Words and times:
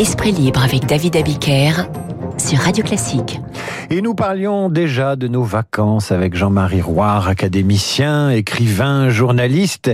Esprit 0.00 0.32
libre 0.32 0.64
avec 0.64 0.86
David 0.86 1.14
Abiker 1.14 1.72
sur 2.38 2.58
Radio 2.60 2.82
Classique. 2.82 3.38
Et 3.90 4.00
nous 4.00 4.14
parlions 4.14 4.70
déjà 4.70 5.14
de 5.14 5.28
nos 5.28 5.42
vacances 5.42 6.10
avec 6.10 6.34
Jean-Marie 6.34 6.80
Roire, 6.80 7.28
académicien, 7.28 8.30
écrivain, 8.30 9.10
journaliste. 9.10 9.90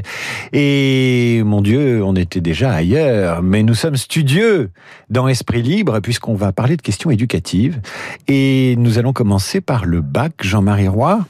Et 0.52 1.42
mon 1.44 1.60
Dieu, 1.60 2.04
on 2.04 2.14
était 2.14 2.40
déjà 2.40 2.72
ailleurs. 2.72 3.42
Mais 3.42 3.64
nous 3.64 3.74
sommes 3.74 3.96
studieux 3.96 4.70
dans 5.10 5.26
Esprit 5.26 5.62
Libre 5.62 5.98
puisqu'on 5.98 6.36
va 6.36 6.52
parler 6.52 6.76
de 6.76 6.82
questions 6.82 7.10
éducatives. 7.10 7.80
Et 8.28 8.76
nous 8.78 8.98
allons 8.98 9.12
commencer 9.12 9.60
par 9.60 9.86
le 9.86 10.02
bac, 10.02 10.34
Jean-Marie 10.40 10.86
Roire. 10.86 11.24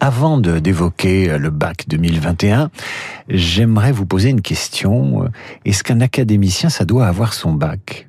Avant 0.00 0.38
d'évoquer 0.38 1.38
le 1.38 1.50
bac 1.50 1.84
2021, 1.88 2.70
j'aimerais 3.28 3.92
vous 3.92 4.06
poser 4.06 4.30
une 4.30 4.40
question. 4.40 5.28
Est-ce 5.64 5.84
qu'un 5.84 6.00
académicien, 6.00 6.70
ça 6.70 6.84
doit 6.84 7.06
avoir 7.06 7.34
son 7.34 7.52
bac? 7.52 8.08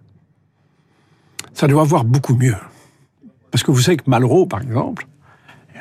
Ça 1.53 1.67
doit 1.67 1.81
avoir 1.81 2.03
beaucoup 2.03 2.35
mieux. 2.35 2.55
Parce 3.51 3.63
que 3.63 3.71
vous 3.71 3.79
savez 3.79 3.98
que 3.98 4.09
Malraux, 4.09 4.45
par 4.45 4.61
exemple, 4.61 5.07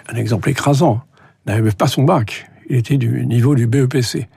un 0.09 0.17
exemple 0.17 0.49
écrasant, 0.49 1.01
n'avait 1.47 1.73
pas 1.73 1.87
son 1.87 2.03
bac. 2.05 2.51
Il 2.71 2.77
était 2.77 2.97
du 2.97 3.27
niveau 3.27 3.55
du 3.55 3.67
BEPC. 3.67 4.29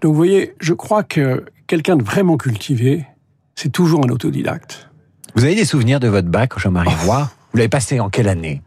Donc 0.00 0.12
vous 0.12 0.16
voyez, 0.16 0.54
je 0.60 0.74
crois 0.74 1.02
que 1.02 1.44
quelqu'un 1.66 1.96
de 1.96 2.04
vraiment 2.04 2.36
cultivé, 2.36 3.06
c'est 3.54 3.70
toujours 3.70 4.04
un 4.04 4.08
autodidacte. 4.08 4.90
Vous 5.34 5.44
avez 5.44 5.54
des 5.54 5.64
souvenirs 5.64 6.00
de 6.00 6.08
votre 6.08 6.28
bac, 6.28 6.58
Jean-Marie 6.58 6.94
Roy? 7.04 7.30
Vous 7.52 7.58
l'avez 7.58 7.68
passé 7.68 8.00
en 8.00 8.10
quelle 8.10 8.28
année? 8.28 8.62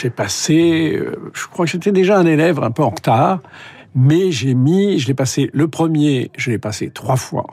J'ai 0.00 0.10
passé, 0.10 0.92
euh, 0.96 1.30
je 1.34 1.46
crois 1.46 1.66
que 1.66 1.72
j'étais 1.72 1.92
déjà 1.92 2.18
un 2.18 2.26
élève 2.26 2.62
un 2.62 2.70
peu 2.70 2.82
en 2.82 2.90
retard, 2.90 3.40
mais 3.94 4.30
j'ai 4.32 4.54
mis, 4.54 4.98
je 4.98 5.06
l'ai 5.08 5.14
passé 5.14 5.50
le 5.52 5.68
premier, 5.68 6.30
je 6.36 6.50
l'ai 6.50 6.58
passé 6.58 6.90
trois 6.90 7.16
fois. 7.16 7.46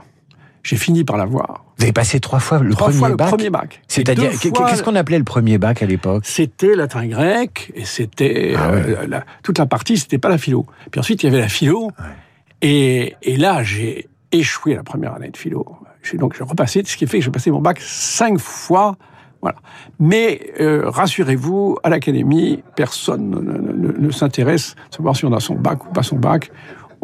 J'ai 0.64 0.78
fini 0.78 1.04
par 1.04 1.18
l'avoir. 1.18 1.64
Vous 1.78 1.84
avez 1.84 1.94
passé 1.94 2.20
trois 2.20 2.40
fois 2.40 2.58
le 2.60 2.72
trois 2.72 2.88
premier 2.88 2.98
fois 3.00 3.10
bac 3.10 3.28
le 3.28 3.38
premier 3.38 3.50
bac. 3.52 3.82
C'est-à-dire, 3.88 4.32
qu'est-ce 4.32 4.82
qu'on 4.82 4.96
appelait 4.96 5.20
le 5.20 5.24
premier 5.24 5.58
bac 5.60 5.84
à 5.84 5.86
l'époque? 5.86 6.24
C'était 6.26 6.76
latin 6.76 7.06
grec, 7.06 7.72
et 7.76 7.86
c'était 7.86 8.54
Ah 8.58 8.72
ouais. 8.72 8.82
euh, 8.88 9.08
la- 9.08 9.26
toute 9.44 9.60
la 9.60 9.68
partie, 9.68 9.98
c'était 9.98 10.18
pas 10.18 10.30
la 10.30 10.38
philo. 10.40 10.66
Puis 10.92 11.00
ensuite, 11.00 11.22
il 11.22 11.28
y 11.28 11.30
avait 11.30 11.42
la 11.42 11.50
philo, 11.50 11.92
et, 12.62 13.16
et 13.22 13.38
là, 13.38 13.64
j'ai 13.64 14.08
échoué 14.32 14.74
la 14.76 14.84
première 14.84 15.14
année 15.14 15.30
de 15.30 15.38
philo. 15.38 15.66
Donc 16.16 16.36
j'ai 16.38 16.44
repassé, 16.44 16.84
ce 16.86 16.98
qui 16.98 17.08
fait 17.08 17.20
que 17.20 17.26
j'ai 17.26 17.32
passé 17.32 17.50
mon 17.52 17.62
bac 17.62 17.80
cinq 17.82 18.40
fois. 18.40 18.96
Mais 20.00 20.54
euh, 20.60 20.90
rassurez-vous, 20.90 21.78
à 21.84 21.90
l'académie, 21.90 22.64
personne 22.76 23.30
ne, 24.00 24.12
s'intéresse 24.12 24.76
à 24.92 24.96
savoir 24.96 25.16
si 25.16 25.26
on 25.26 25.34
a 25.34 25.40
son 25.40 25.56
bac 25.56 25.86
ou 25.86 25.94
pas 25.94 26.04
son 26.04 26.18
bac. 26.18 26.52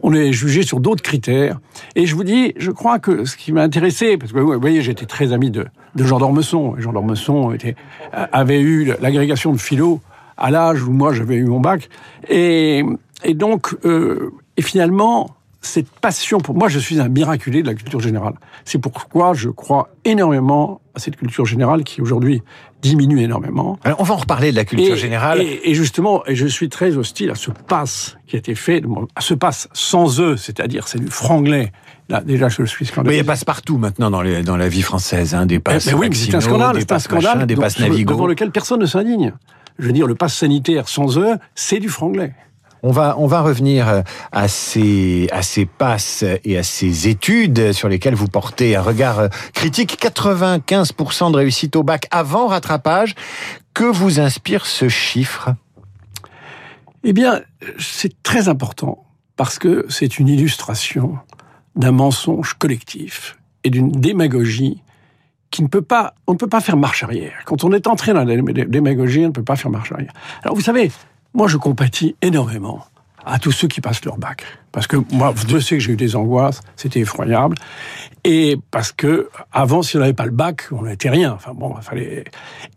On 0.04 0.14
est 0.14 0.32
jugé 0.32 0.64
sur 0.64 0.80
d'autres 0.80 1.04
critères. 1.04 1.60
Et 1.96 2.06
je 2.06 2.16
vous 2.16 2.24
dis, 2.24 2.54
je 2.58 2.72
crois 2.72 3.00
que 3.00 3.26
ce 3.26 3.38
qui 3.38 3.52
m'a 3.52 3.62
intéressé, 3.62 4.18
parce 4.18 4.32
que 4.32 4.40
vous 4.40 4.60
voyez, 4.60 4.82
j'étais 4.82 5.06
très 5.06 5.32
ami 5.32 5.52
de, 5.52 5.68
Jean 5.96 6.18
d'Ormesson. 6.18 6.76
Jean 6.78 6.94
d'Ormesson 6.94 7.56
avait 8.12 8.62
eu 8.62 8.94
l'agrégation 9.00 9.52
de 9.52 9.60
philo 9.60 10.02
à 10.38 10.50
l'âge 10.50 10.82
où 10.84 10.92
moi 10.92 11.14
j'avais 11.14 11.36
eu 11.36 11.46
mon 11.46 11.60
bac. 11.60 11.90
Et, 12.30 12.84
et 13.24 13.34
donc, 13.34 13.76
euh, 13.86 14.32
et 14.58 14.62
finalement, 14.62 15.36
cette 15.62 15.90
passion 15.90 16.40
pour 16.40 16.56
moi, 16.56 16.68
je 16.70 16.80
suis 16.80 17.00
un 17.00 17.08
miraculé 17.08 17.62
de 17.62 17.68
la 17.68 17.76
culture 17.76 18.00
générale. 18.00 18.34
C'est 18.66 18.80
pourquoi 18.80 19.34
je 19.34 19.50
crois 19.50 19.90
énormément 20.06 20.82
à 20.96 21.00
cette 21.00 21.16
culture 21.16 21.46
générale 21.46 21.84
qui 21.84 22.02
aujourd'hui 22.02 22.42
diminue 22.82 23.22
énormément. 23.22 23.78
Alors, 23.84 24.02
on 24.02 24.04
va 24.04 24.16
en 24.16 24.18
reparler 24.18 24.52
de 24.52 24.56
la 24.56 24.66
culture 24.66 24.96
Et- 24.96 24.98
générale. 24.98 25.40
Et, 25.42 25.62
et 25.66 25.74
justement, 25.76 26.24
et 26.26 26.36
je 26.36 26.48
suis 26.48 26.68
très 26.68 26.98
hostile 26.98 27.30
à 27.30 27.36
ce 27.36 27.52
passe 27.52 28.18
qui 28.26 28.36
a 28.36 28.40
été 28.40 28.56
fait, 28.56 28.82
à 29.16 29.22
ce 29.22 29.36
passe 29.36 29.70
sans 29.72 30.20
eux, 30.20 30.36
c'est-à-dire 30.36 30.88
c'est 30.88 31.00
du 31.00 31.08
franglais. 31.12 31.72
Là, 32.10 32.22
déjà, 32.22 32.50
je 32.50 32.64
suis 32.66 32.90
Mais 33.06 33.20
il 33.20 33.26
passe 33.26 33.46
partout 33.46 33.78
maintenant 33.78 34.10
dans, 34.10 34.22
les, 34.22 34.42
dans 34.42 34.58
la 34.58 34.68
vie 34.68 34.82
française, 34.82 35.34
hein, 35.36 35.46
des 35.46 35.56
Eh 35.56 35.60
passes 35.60 35.86
ben 35.88 35.94
oui, 35.96 36.08
mais 36.10 36.16
c'est 36.16 36.36
un 36.36 36.42
scandale, 36.42 36.74
des 36.76 36.82
c'est 36.82 36.92
un 36.92 37.00
scandale 37.00 37.36
machin, 37.36 37.46
des 37.46 37.56
passes 37.56 37.80
Navigo. 37.80 38.14
devant 38.14 38.28
lequel 38.28 38.52
personne 38.52 38.82
ne 38.82 38.86
s'indigne. 38.86 39.32
Je 39.80 39.86
veux 39.86 39.94
dire, 39.94 40.08
le 40.08 40.16
passe 40.16 40.34
sanitaire 40.36 40.90
sans 40.90 41.18
eux, 41.20 41.38
c'est 41.56 41.80
du 41.80 41.88
franglais. 41.88 42.34
On 42.84 42.92
va, 42.92 43.16
on 43.20 43.28
va 43.28 43.42
revenir 43.42 43.88
euh, 43.88 44.02
à 44.32 44.48
ces, 44.48 45.28
à 45.32 45.44
ces 45.44 45.66
passes 45.66 46.24
et 46.44 46.58
à 46.58 46.64
ces 46.64 47.08
études 47.08 47.74
sur 47.74 47.88
lesquelles 47.90 48.16
vous 48.16 48.28
portez 48.28 48.76
un 48.76 48.82
regard 48.82 49.20
euh, 49.20 49.28
critique. 49.54 49.98
95% 50.02 51.32
de 51.32 51.38
réussite 51.38 51.76
au 51.76 51.84
bac 51.84 52.08
avant 52.12 52.48
rattrapage. 52.48 53.14
Que 53.74 53.84
vous 53.84 54.20
inspire 54.20 54.66
ce 54.66 54.90
chiffre? 54.90 55.54
Eh 57.04 57.14
bien, 57.14 57.42
c'est 57.80 58.22
très 58.24 58.48
important 58.48 59.06
parce 59.36 59.58
que 59.60 59.86
c'est 59.90 60.20
une 60.20 60.28
illustration 60.28 61.18
d'un 61.76 61.92
mensonge 61.92 62.54
collectif 62.56 63.38
et 63.64 63.70
d'une 63.70 63.92
démagogie 63.92 64.82
qui 65.52 65.64
ne 65.64 65.68
peut 65.68 65.82
pas, 65.82 66.14
on 66.28 66.34
ne 66.34 66.38
peut 66.38 66.48
pas 66.48 66.62
faire 66.62 66.78
marche 66.78 67.04
arrière. 67.04 67.42
Quand 67.46 67.64
on 67.64 67.72
est 67.74 67.88
entré 67.88 68.14
dans 68.14 68.24
la 68.24 68.36
dé- 68.38 68.66
démagogie, 68.66 69.22
on 69.26 69.28
ne 69.28 69.34
peut 69.34 69.44
pas 69.44 69.56
faire 69.56 69.72
marche 69.72 69.92
arrière. 69.92 70.14
Alors 70.44 70.56
vous 70.56 70.62
savez, 70.62 70.92
moi 71.34 71.48
je 71.48 71.58
compatis 71.58 72.16
énormément 72.22 72.86
à 73.26 73.40
tous 73.40 73.52
ceux 73.52 73.68
qui 73.68 73.82
passent 73.82 74.04
leur 74.06 74.18
bac. 74.18 74.44
Parce 74.72 74.88
que 74.88 74.98
moi, 75.12 75.34
je 75.48 75.60
sais 75.60 75.78
que 75.78 75.84
j'ai 75.84 75.92
eu 75.92 75.98
des 75.98 76.16
angoisses, 76.16 76.62
c'était 76.76 77.02
effroyable. 77.02 77.56
Et 78.24 78.58
parce 78.70 78.92
que 78.92 79.30
avant, 79.52 79.82
si 79.82 79.98
on 79.98 80.00
n'avait 80.00 80.14
pas 80.14 80.26
le 80.26 80.32
bac, 80.32 80.66
on 80.72 80.84
n'était 80.84 81.10
rien. 81.10 81.34
Enfin 81.34 81.54
bon, 81.56 81.74
il 81.78 81.84
fallait. 81.84 82.24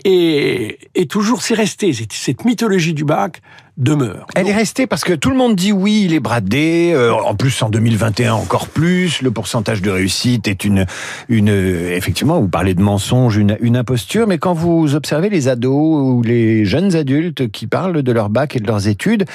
Et, 0.05 0.79
et 0.95 1.07
toujours, 1.07 1.43
c'est 1.43 1.55
resté. 1.55 1.93
Cette, 1.93 2.45
mythologie 2.45 2.95
du 2.95 3.05
bac 3.05 3.43
demeure. 3.77 4.27
Elle 4.37 4.49
est 4.49 4.55
restée 4.55 4.87
parce 4.87 5.03
que 5.05 5.13
tout 5.13 5.31
le 5.31 5.37
monde 5.37 5.57
dit 5.57 5.73
oui, 5.73 6.05
il 6.07 6.15
est 6.15 6.21
bradé. 6.21 6.93
euh, 6.95 7.13
en 7.13 7.35
plus, 7.35 7.61
en 7.63 7.69
2021, 7.69 8.33
encore 8.33 8.69
plus. 8.69 9.21
Le 9.21 9.31
pourcentage 9.31 9.83
de 9.83 9.91
réussite 9.91 10.49
est 10.49 10.65
une, 10.65 10.87
une, 11.29 11.51
euh, 11.51 11.95
effectivement, 11.95 12.41
vous 12.41 12.49
parlez 12.49 12.75
de 12.75 12.81
mensonge, 12.83 13.37
une, 13.37 13.59
une 13.61 13.77
imposture. 13.77 14.27
Mais 14.27 14.39
quand 14.39 14.55
vous 14.55 14.95
observez 14.95 15.29
les 15.29 15.49
ados 15.49 15.75
ou 15.75 16.23
les 16.23 16.65
jeunes 16.65 16.97
adultes 16.97 17.51
qui 17.51 17.67
parlent 17.67 18.03
de 18.03 18.13
leur 18.13 18.31
bac 18.31 18.57
et 18.57 18.61
de 18.61 18.67
leurs 18.67 18.89
études, 18.89 19.27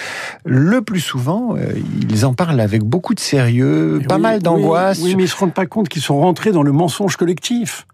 le 0.45 0.81
plus 0.81 1.01
souvent, 1.01 1.55
euh, 1.55 1.73
ils 2.09 2.25
en 2.25 2.33
parlent 2.33 2.48
avec 2.57 2.83
beaucoup 2.83 3.13
de 3.13 3.19
sérieux, 3.19 4.01
pas 4.07 4.15
Oui, 4.15 4.21
mal 4.21 4.41
d'angoisse. 4.41 4.99
Oui, 4.99 5.09
oui, 5.09 5.15
mais 5.17 5.23
ils 5.25 5.29
se 5.29 5.35
rendent 5.35 5.53
pas 5.53 5.65
compte 5.65 5.89
qu'ils 5.89 6.01
sont 6.01 6.19
rentrés 6.19 6.51
dans 6.51 6.63
le 6.63 6.71
mensonge 6.71 7.17
collectif. 7.17 7.85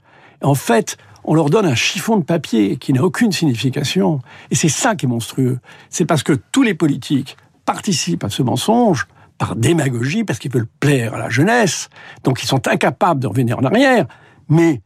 En 0.42 0.56
fait, 0.56 0.98
on 1.24 1.34
leur 1.34 1.50
donne 1.50 1.66
un 1.66 1.76
chiffon 1.76 2.18
de 2.18 2.24
papier 2.24 2.78
qui 2.78 2.94
n'a 2.94 3.04
aucune 3.04 3.32
signification. 3.32 4.22
Et 4.52 4.56
c'est 4.56 4.70
ça 4.70 4.96
qui 4.96 5.06
est 5.06 5.10
monstrueux. 5.10 5.60
C'est 5.90 6.06
parce 6.06 6.24
que 6.24 6.34
tous 6.52 6.62
les 6.62 6.76
politiques 6.76 7.36
participent 7.66 8.24
à 8.24 8.30
ce 8.30 8.44
mensonge 8.44 9.08
par 9.38 9.56
démagogie, 9.56 10.24
parce 10.24 10.40
qu'ils 10.40 10.52
veulent 10.52 10.68
plaire 10.80 11.16
à 11.16 11.18
la 11.18 11.30
jeunesse. 11.30 11.90
Donc 12.24 12.42
ils 12.42 12.48
sont 12.48 12.68
incapables 12.68 13.20
de 13.20 13.28
revenir 13.28 13.60
en 13.60 13.64
arrière. 13.64 14.06
Mais 14.48 14.82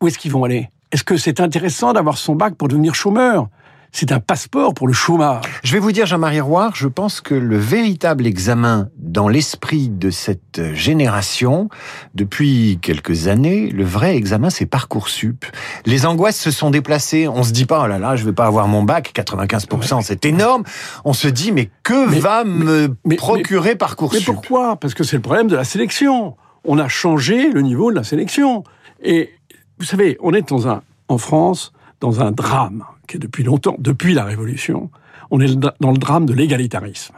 où 0.00 0.08
est-ce 0.08 0.18
qu'ils 0.18 0.32
vont 0.32 0.44
aller? 0.44 0.70
Est-ce 0.90 1.04
que 1.04 1.16
c'est 1.16 1.40
intéressant 1.40 1.92
d'avoir 1.92 2.18
son 2.18 2.34
bac 2.34 2.54
pour 2.54 2.68
devenir 2.68 2.94
chômeur? 2.94 3.48
C'est 3.96 4.10
un 4.10 4.18
passeport 4.18 4.74
pour 4.74 4.88
le 4.88 4.92
chômage. 4.92 5.44
Je 5.62 5.72
vais 5.72 5.78
vous 5.78 5.92
dire, 5.92 6.04
Jean-Marie 6.04 6.40
Roire, 6.40 6.72
je 6.74 6.88
pense 6.88 7.20
que 7.20 7.32
le 7.32 7.56
véritable 7.56 8.26
examen 8.26 8.88
dans 8.98 9.28
l'esprit 9.28 9.88
de 9.88 10.10
cette 10.10 10.74
génération, 10.74 11.68
depuis 12.12 12.80
quelques 12.82 13.28
années, 13.28 13.70
le 13.70 13.84
vrai 13.84 14.16
examen, 14.16 14.50
c'est 14.50 14.66
Parcoursup. 14.66 15.44
Les 15.86 16.06
angoisses 16.06 16.40
se 16.40 16.50
sont 16.50 16.70
déplacées. 16.72 17.28
On 17.28 17.44
se 17.44 17.52
dit 17.52 17.66
pas, 17.66 17.82
oh 17.84 17.86
là 17.86 18.00
là, 18.00 18.16
je 18.16 18.24
vais 18.24 18.32
pas 18.32 18.46
avoir 18.46 18.66
mon 18.66 18.82
bac, 18.82 19.12
95%, 19.14 20.02
c'est 20.02 20.24
énorme. 20.24 20.64
On 21.04 21.12
se 21.12 21.28
dit, 21.28 21.52
mais 21.52 21.70
que 21.84 22.08
Mais- 22.10 22.18
va 22.18 22.42
me 22.42 22.96
mais- 23.04 23.14
procurer 23.14 23.70
Mais 23.70 23.76
Parcoursup 23.76 24.24
pourquoi? 24.24 24.74
Parce 24.74 24.94
que 24.94 25.04
c'est 25.04 25.14
le 25.14 25.22
problème 25.22 25.46
de 25.46 25.54
la 25.54 25.62
sélection. 25.62 26.36
On 26.64 26.78
a 26.78 26.88
changé 26.88 27.48
le 27.48 27.62
niveau 27.62 27.92
de 27.92 27.96
la 27.96 28.02
sélection. 28.02 28.64
Et 29.04 29.30
vous 29.78 29.84
savez, 29.84 30.18
on 30.20 30.34
est 30.34 30.48
dans 30.48 30.66
un, 30.66 30.82
en 31.06 31.18
France 31.18 31.72
dans 32.00 32.20
un 32.20 32.32
drame 32.32 32.84
qui 33.06 33.16
est 33.16 33.20
depuis 33.20 33.42
longtemps, 33.42 33.76
depuis 33.78 34.14
la 34.14 34.24
Révolution. 34.24 34.90
On 35.30 35.40
est 35.40 35.54
dans 35.56 35.92
le 35.92 35.98
drame 35.98 36.26
de 36.26 36.34
l'égalitarisme. 36.34 37.14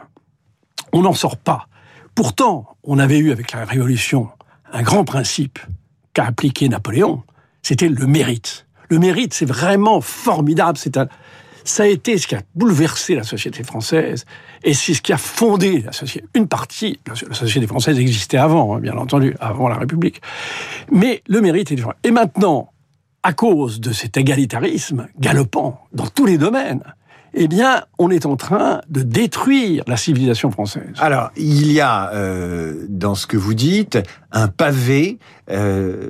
On 0.93 1.01
n'en 1.01 1.13
sort 1.13 1.37
pas. 1.37 1.67
Pourtant, 2.15 2.77
on 2.83 2.99
avait 2.99 3.19
eu 3.19 3.31
avec 3.31 3.51
la 3.51 3.65
Révolution 3.65 4.29
un 4.71 4.81
grand 4.81 5.05
principe 5.05 5.59
qu'a 6.13 6.25
appliqué 6.25 6.67
Napoléon, 6.69 7.23
c'était 7.61 7.89
le 7.89 8.07
mérite. 8.07 8.65
Le 8.89 8.99
mérite, 8.99 9.33
c'est 9.33 9.45
vraiment 9.45 10.01
formidable. 10.01 10.77
C'est 10.77 10.97
ça 11.63 11.83
a 11.83 11.85
été 11.85 12.17
ce 12.17 12.27
qui 12.27 12.35
a 12.35 12.41
bouleversé 12.55 13.15
la 13.15 13.23
société 13.23 13.61
française 13.63 14.25
et 14.63 14.73
c'est 14.73 14.93
ce 14.93 15.01
qui 15.01 15.11
a 15.11 15.17
fondé 15.17 15.81
la 15.81 15.91
société. 15.91 16.25
Une 16.33 16.47
partie, 16.47 16.99
la 17.05 17.13
la 17.27 17.35
société 17.35 17.67
française 17.67 17.99
existait 17.99 18.37
avant, 18.37 18.75
hein, 18.75 18.79
bien 18.79 18.95
entendu, 18.95 19.35
avant 19.41 19.67
la 19.67 19.75
République. 19.75 20.21
Mais 20.91 21.21
le 21.27 21.41
mérite 21.41 21.71
est 21.71 21.75
différent. 21.75 21.93
Et 22.05 22.11
maintenant, 22.11 22.71
à 23.27 23.33
cause 23.33 23.81
de 23.81 23.91
cet 23.91 24.15
égalitarisme 24.15 25.07
galopant 25.19 25.81
dans 25.91 26.07
tous 26.07 26.25
les 26.25 26.37
domaines, 26.37 26.81
eh 27.33 27.49
bien, 27.49 27.83
on 27.99 28.09
est 28.09 28.25
en 28.25 28.37
train 28.37 28.79
de 28.89 29.01
détruire 29.01 29.83
la 29.85 29.97
civilisation 29.97 30.49
française. 30.49 30.93
Alors, 30.97 31.31
il 31.35 31.69
y 31.73 31.81
a 31.81 32.09
euh, 32.13 32.85
dans 32.87 33.15
ce 33.15 33.27
que 33.27 33.35
vous 33.35 33.53
dites 33.53 33.99
un 34.31 34.47
pavé 34.47 35.19
euh, 35.51 36.07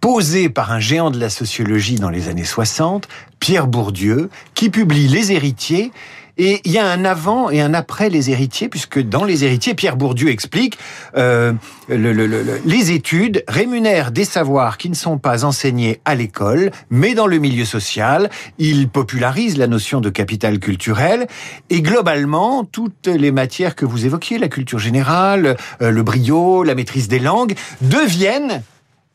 posé 0.00 0.48
par 0.48 0.72
un 0.72 0.80
géant 0.80 1.10
de 1.10 1.20
la 1.20 1.28
sociologie 1.28 1.96
dans 1.96 2.08
les 2.08 2.30
années 2.30 2.44
60, 2.44 3.08
Pierre 3.40 3.66
Bourdieu, 3.66 4.30
qui 4.54 4.70
publie 4.70 5.06
Les 5.06 5.32
Héritiers 5.32 5.92
Et 6.38 6.60
il 6.64 6.70
y 6.70 6.78
a 6.78 6.86
un 6.86 7.04
avant 7.04 7.50
et 7.50 7.60
un 7.60 7.74
après 7.74 8.10
les 8.10 8.30
héritiers, 8.30 8.68
puisque 8.68 9.00
dans 9.00 9.24
les 9.24 9.44
héritiers, 9.44 9.74
Pierre 9.74 9.96
Bourdieu 9.96 10.30
explique 10.30 10.78
euh, 11.16 11.52
le, 11.88 12.12
le, 12.12 12.26
le, 12.28 12.60
les 12.64 12.92
études 12.92 13.42
rémunèrent 13.48 14.12
des 14.12 14.24
savoirs 14.24 14.78
qui 14.78 14.88
ne 14.88 14.94
sont 14.94 15.18
pas 15.18 15.44
enseignés 15.44 16.00
à 16.04 16.14
l'école, 16.14 16.70
mais 16.90 17.14
dans 17.14 17.26
le 17.26 17.38
milieu 17.38 17.64
social. 17.64 18.30
Il 18.58 18.88
popularise 18.88 19.58
la 19.58 19.66
notion 19.66 20.00
de 20.00 20.10
capital 20.10 20.60
culturel 20.60 21.26
et 21.70 21.82
globalement 21.82 22.64
toutes 22.64 23.08
les 23.08 23.32
matières 23.32 23.74
que 23.74 23.84
vous 23.84 24.06
évoquiez, 24.06 24.38
la 24.38 24.48
culture 24.48 24.78
générale, 24.78 25.56
euh, 25.82 25.90
le 25.90 26.02
brio, 26.04 26.62
la 26.62 26.76
maîtrise 26.76 27.08
des 27.08 27.18
langues, 27.18 27.54
deviennent 27.80 28.62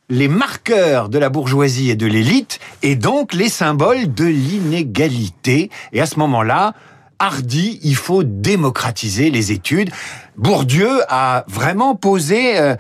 les 0.10 0.28
marqueurs 0.28 1.08
de 1.08 1.18
la 1.18 1.30
bourgeoisie 1.30 1.90
et 1.90 1.96
de 1.96 2.06
l'élite, 2.06 2.60
et 2.81 2.96
donc 2.96 3.34
les 3.34 3.48
symboles 3.48 4.14
de 4.14 4.25
l'inégalité. 4.25 5.70
Et 5.94 6.02
à 6.02 6.06
ce 6.06 6.20
moment-là, 6.20 6.74
hardi, 7.24 7.80
il 7.84 7.96
faut 7.96 8.24
démocratiser 8.24 9.30
les 9.30 9.54
études. 9.54 9.90
Bourdieu 10.36 11.02
a 11.08 11.46
vraiment 11.48 11.96
posé 11.96 12.60
euh, 12.60 12.75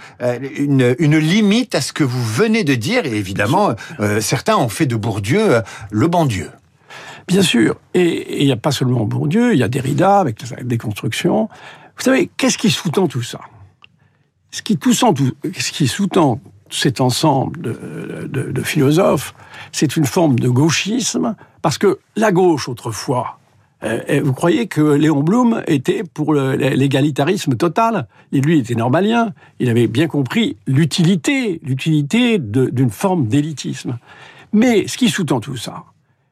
une, 0.57 0.95
une, 0.99 1.17
limite 1.17 1.75
à 1.75 1.81
ce 1.81 1.93
que 1.93 2.03
vous 2.03 2.23
venez 2.23 2.65
de 2.65 2.75
dire, 2.75 3.05
et 3.05 3.15
évidemment, 3.15 3.73
euh, 4.01 4.19
certains 4.19 4.57
ont 4.57 4.67
fait 4.67 4.85
de 4.85 4.97
Bourdieu 4.97 5.55
euh, 5.55 5.61
le 5.91 6.07
bon 6.07 6.25
Dieu. 6.25 6.51
Bien 7.27 7.41
sûr, 7.41 7.77
et 7.93 8.41
il 8.41 8.45
n'y 8.45 8.51
a 8.51 8.57
pas 8.57 8.71
seulement 8.71 9.05
Bourdieu, 9.05 9.53
il 9.53 9.59
y 9.59 9.63
a 9.63 9.69
Derrida 9.69 10.19
avec 10.19 10.41
la 10.49 10.61
déconstruction. 10.63 11.47
Vous 11.97 12.03
savez, 12.03 12.29
qu'est-ce 12.35 12.57
qui 12.57 12.69
sous-tend 12.69 13.07
tout 13.07 13.23
ça? 13.23 13.39
Ce 14.51 14.61
qui, 14.61 14.77
sous-tend 14.79 15.13
tout, 15.13 15.31
ce 15.57 15.71
qui 15.71 15.87
sous-tend 15.87 16.41
cet 16.69 16.99
ensemble 16.99 17.61
de, 17.61 18.61
philosophes, 18.61 19.33
c'est 19.71 19.95
une 19.95 20.05
forme 20.05 20.37
de 20.37 20.49
gauchisme, 20.49 21.35
parce 21.61 21.77
que 21.77 21.99
la 22.17 22.31
gauche, 22.31 22.67
autrefois, 22.67 23.39
euh, 23.39 23.42
vous 24.23 24.33
croyez 24.33 24.67
que 24.67 24.81
Léon 24.81 25.21
Blum 25.21 25.61
était 25.67 26.03
pour 26.03 26.33
l'égalitarisme 26.33 27.55
total? 27.55 28.07
Lui 28.31 28.59
était 28.59 28.75
normalien. 28.75 29.33
Il 29.59 29.69
avait 29.69 29.87
bien 29.87 30.07
compris 30.07 30.57
l'utilité, 30.67 31.59
l'utilité 31.63 32.37
d'une 32.39 32.89
forme 32.89 33.27
d'élitisme. 33.27 33.97
Mais 34.53 34.87
ce 34.87 34.97
qui 34.97 35.09
sous-tend 35.09 35.39
tout 35.39 35.57
ça, 35.57 35.83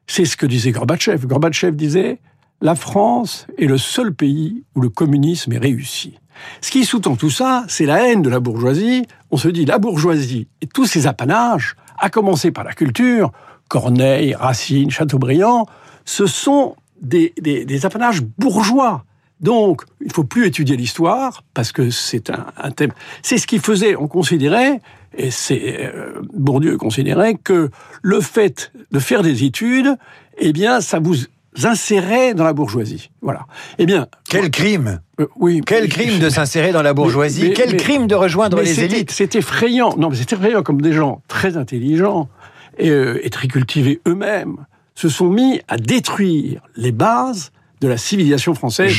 c'est 0.07 0.25
ce 0.25 0.37
que 0.37 0.45
disait 0.45 0.71
Gorbatchev. 0.71 1.25
Gorbatchev 1.25 1.75
disait 1.75 2.19
la 2.61 2.75
France 2.75 3.47
est 3.57 3.65
le 3.65 3.77
seul 3.77 4.13
pays 4.13 4.63
où 4.75 4.81
le 4.81 4.89
communisme 4.89 5.51
est 5.53 5.57
réussi. 5.57 6.19
Ce 6.61 6.71
qui 6.71 6.85
sous-tend 6.85 7.15
tout 7.15 7.29
ça, 7.29 7.65
c'est 7.67 7.85
la 7.85 8.07
haine 8.07 8.21
de 8.21 8.29
la 8.29 8.39
bourgeoisie. 8.39 9.05
On 9.31 9.37
se 9.37 9.47
dit 9.47 9.65
la 9.65 9.79
bourgeoisie 9.79 10.47
et 10.61 10.67
tous 10.67 10.85
ses 10.85 11.07
apanages, 11.07 11.75
à 11.97 12.09
commencer 12.09 12.51
par 12.51 12.63
la 12.63 12.73
culture, 12.73 13.31
Corneille, 13.67 14.35
Racine, 14.35 14.91
Chateaubriand, 14.91 15.65
ce 16.05 16.25
sont 16.25 16.75
des, 17.01 17.33
des, 17.39 17.65
des 17.65 17.85
apanages 17.85 18.21
bourgeois. 18.21 19.03
Donc, 19.39 19.81
il 20.01 20.07
ne 20.07 20.13
faut 20.13 20.23
plus 20.23 20.45
étudier 20.45 20.77
l'histoire, 20.77 21.43
parce 21.53 21.71
que 21.71 21.89
c'est 21.89 22.29
un, 22.29 22.45
un, 22.57 22.71
thème. 22.71 22.91
C'est 23.23 23.39
ce 23.39 23.47
qui 23.47 23.57
faisait, 23.57 23.95
on 23.95 24.07
considérait, 24.07 24.79
et 25.17 25.31
c'est 25.31 25.91
euh, 25.93 26.21
Bourdieu 26.33 26.77
considérait, 26.77 27.35
que 27.35 27.71
le 28.03 28.21
fait 28.21 28.71
de 28.91 28.99
faire 28.99 29.23
des 29.23 29.43
études, 29.43 29.97
eh 30.37 30.53
bien, 30.53 30.79
ça 30.79 30.99
vous 30.99 31.15
insérait 31.63 32.33
dans 32.33 32.43
la 32.43 32.53
bourgeoisie. 32.53 33.09
Voilà. 33.21 33.45
Eh 33.77 33.85
bien. 33.85 34.07
Quel 34.29 34.51
crime 34.51 35.01
euh, 35.19 35.27
Oui. 35.35 35.61
Quel 35.65 35.89
crime 35.89 36.19
de 36.19 36.29
s'insérer 36.29 36.71
dans 36.71 36.83
la 36.83 36.93
bourgeoisie 36.93 37.41
mais, 37.41 37.47
mais, 37.49 37.53
Quel 37.55 37.71
mais, 37.71 37.77
crime 37.77 38.07
de 38.07 38.15
rejoindre 38.15 38.61
les 38.61 38.81
élites 38.81 39.11
C'est 39.11 39.35
effrayant. 39.35 39.95
Non, 39.97 40.09
mais 40.09 40.15
c'est 40.15 40.31
effrayant 40.31 40.63
comme 40.63 40.81
des 40.81 40.93
gens 40.93 41.21
très 41.27 41.57
intelligents 41.57 42.29
et, 42.77 42.89
euh, 42.89 43.25
et 43.25 43.29
très 43.29 43.47
cultivés 43.47 44.01
eux-mêmes 44.07 44.57
se 45.01 45.09
sont 45.09 45.31
mis 45.31 45.59
à 45.67 45.77
détruire 45.77 46.61
les 46.75 46.91
bases 46.91 47.51
de 47.81 47.87
la 47.87 47.97
civilisation 47.97 48.53
française. 48.53 48.93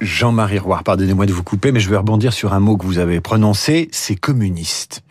Jean-Marie 0.00 0.58
Roire, 0.58 0.82
pardonnez-moi 0.82 1.26
de 1.26 1.34
vous 1.34 1.42
couper, 1.42 1.70
mais 1.70 1.80
je 1.80 1.90
vais 1.90 1.98
rebondir 1.98 2.32
sur 2.32 2.54
un 2.54 2.60
mot 2.60 2.78
que 2.78 2.86
vous 2.86 2.98
avez 2.98 3.20
prononcé, 3.20 3.90
c'est 3.92 4.16
communiste. 4.16 5.02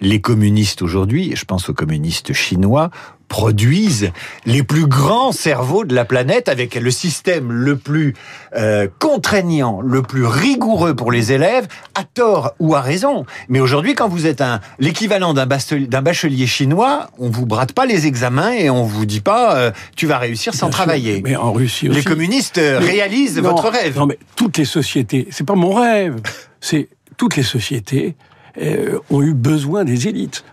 Les 0.00 0.20
communistes 0.20 0.82
aujourd'hui, 0.82 1.32
je 1.36 1.44
pense 1.44 1.68
aux 1.68 1.74
communistes 1.74 2.32
chinois, 2.32 2.90
produisent 3.30 4.10
les 4.44 4.62
plus 4.62 4.86
grands 4.86 5.30
cerveaux 5.30 5.84
de 5.84 5.94
la 5.94 6.04
planète 6.04 6.48
avec 6.48 6.74
le 6.74 6.90
système 6.90 7.52
le 7.52 7.76
plus 7.76 8.14
euh, 8.56 8.88
contraignant, 8.98 9.80
le 9.80 10.02
plus 10.02 10.26
rigoureux 10.26 10.94
pour 10.96 11.12
les 11.12 11.30
élèves, 11.32 11.68
à 11.94 12.02
tort 12.02 12.52
ou 12.58 12.74
à 12.74 12.80
raison. 12.80 13.24
Mais 13.48 13.60
aujourd'hui, 13.60 13.94
quand 13.94 14.08
vous 14.08 14.26
êtes 14.26 14.42
l'équivalent 14.80 15.32
d'un 15.32 15.46
bachelier 15.46 16.46
chinois, 16.46 17.08
on 17.18 17.30
vous 17.30 17.46
brade 17.46 17.72
pas 17.72 17.86
les 17.86 18.06
examens 18.06 18.52
et 18.52 18.68
on 18.68 18.82
vous 18.82 19.06
dit 19.06 19.20
pas 19.20 19.56
euh, 19.56 19.70
tu 19.94 20.06
vas 20.06 20.18
réussir 20.18 20.52
sans 20.52 20.66
Bien 20.66 20.72
travailler. 20.72 21.14
Sûr, 21.14 21.22
mais 21.24 21.36
en 21.36 21.52
Russie 21.52 21.88
aussi. 21.88 21.98
Les 21.98 22.04
communistes 22.04 22.58
mais, 22.58 22.78
réalisent 22.78 23.38
non, 23.38 23.50
votre 23.50 23.68
rêve. 23.68 23.96
Non, 23.96 24.06
mais 24.06 24.18
toutes 24.34 24.58
les 24.58 24.64
sociétés, 24.64 25.28
c'est 25.30 25.46
pas 25.46 25.54
mon 25.54 25.72
rêve, 25.72 26.16
c'est 26.60 26.88
toutes 27.16 27.36
les 27.36 27.44
sociétés 27.44 28.16
euh, 28.60 28.98
ont 29.10 29.22
eu 29.22 29.34
besoin 29.34 29.84
des 29.84 30.08
élites. 30.08 30.44